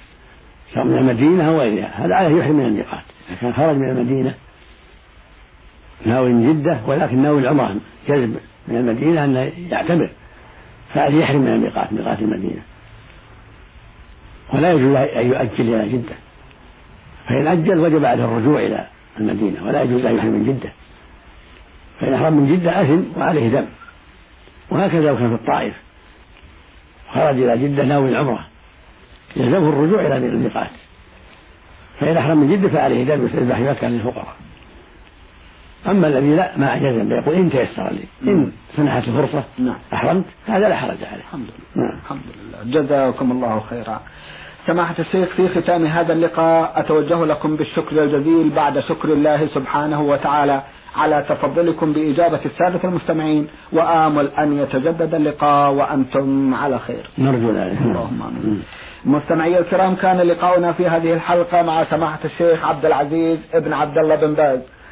سواء 0.75 0.85
من 0.85 0.99
المدينة 0.99 1.49
أو 1.49 1.61
غيرها 1.61 2.07
هذا 2.07 2.15
عليه 2.15 2.37
يحرم 2.37 2.57
من 2.57 2.67
الميقات. 2.67 3.03
إذا 3.29 3.37
كان 3.41 3.53
خرج 3.53 3.77
من 3.77 3.89
المدينة 3.89 4.35
ناوي 6.07 6.33
من 6.33 6.53
جدة 6.53 6.81
ولكن 6.87 7.19
ناوي 7.23 7.41
العمرة 7.41 7.77
جزم. 8.09 8.35
من 8.69 8.77
المدينة 8.77 9.25
أن 9.25 9.53
يعتمر 9.71 10.11
فهذا 10.95 11.17
يحرم 11.17 11.41
من 11.41 11.49
الميقات 11.49 11.93
ميقات 11.93 12.19
المدينة. 12.23 12.63
ولا 14.55 14.73
يجوز 14.73 14.95
أن 14.95 15.27
يؤجل 15.27 15.75
إلى 15.75 15.93
جدة. 15.93 16.15
فإن 17.29 17.47
أجل 17.47 17.79
وجب 17.79 18.05
عليه 18.05 18.25
الرجوع 18.25 18.61
إلى 18.61 18.87
المدينة 19.21 19.67
ولا 19.67 19.83
يجوز 19.83 20.05
أن 20.05 20.17
يحرم 20.17 20.31
من 20.31 20.45
جدة. 20.45 20.71
فإن 22.01 22.15
أحرم 22.15 22.33
من 22.33 22.57
جدة 22.57 22.83
أثم 22.83 23.21
وعليه 23.21 23.49
دم. 23.49 23.67
وهكذا 24.71 25.09
لو 25.09 25.17
كان 25.17 25.29
في 25.29 25.35
الطائف. 25.35 25.75
خرج 27.13 27.43
إلى 27.43 27.59
جدة 27.59 27.85
ناوي 27.85 28.09
العمرة. 28.09 28.47
يلزمه 29.37 29.69
الرجوع 29.69 30.01
إلى 30.01 30.17
الميقات. 30.17 30.71
فإن 32.01 32.17
أحرم 32.17 32.39
من 32.39 32.57
جدة 32.57 32.69
فعليه 32.69 33.05
دم 33.05 33.25
يذبح 33.25 33.59
مكة 33.59 33.89
للفقراء. 33.89 34.37
أما 35.87 36.07
الذي 36.07 36.37
لا 36.37 36.51
ما 36.57 36.77
جزم 36.79 37.13
يقول 37.13 37.35
إن 37.35 37.51
تيسر 37.51 37.91
لي 37.93 38.33
إن 38.33 38.53
سنحت 38.77 39.03
الفرصة 39.09 39.45
نعم. 39.59 39.77
أحرمت 39.95 40.25
هذا 40.47 40.69
لا 40.69 40.77
حرج 40.77 41.05
عليه. 41.05 41.23
الحمد 41.23 41.47
لله. 41.47 41.87
نعم. 41.87 41.99
الحمد 42.05 42.21
لله. 42.39 42.81
جزاكم 42.81 43.33
الله 43.33 43.61
خيرا. 43.61 44.01
سماحة 44.67 44.95
الشيخ 44.99 45.29
في 45.29 45.49
ختام 45.49 45.87
هذا 45.87 46.13
اللقاء 46.13 46.73
أتوجه 46.77 47.25
لكم 47.25 47.57
بالشكر 47.57 48.03
الجزيل 48.03 48.51
بعد 48.51 48.81
شكر 48.81 49.13
الله 49.13 49.47
سبحانه 49.47 50.03
وتعالى 50.03 50.63
على 50.97 51.25
تفضلكم 51.29 51.93
بإجابة 51.93 52.41
السادة 52.45 52.89
المستمعين 52.89 53.49
وآمل 53.73 54.29
أن 54.29 54.59
يتجدد 54.59 55.15
اللقاء 55.15 55.73
وأنتم 55.73 56.55
على 56.55 56.79
خير. 56.79 57.11
نرجو 57.19 57.51
ذلك. 57.51 57.79
اللهم 57.83 58.23
آمين. 58.23 58.63
مستمعي 59.05 59.59
الكرام 59.59 59.95
كان 59.95 60.17
لقاؤنا 60.17 60.73
في 60.73 60.89
هذه 60.89 61.13
الحلقة 61.13 61.63
مع 61.63 61.85
سماحة 61.85 62.19
الشيخ 62.25 62.65
عبد 62.65 62.87
العزيز 62.87 63.39
ابن 63.55 63.73
عبد 63.73 63.99
الله 63.99 64.15
بن 64.15 64.35
باز. 64.35 64.61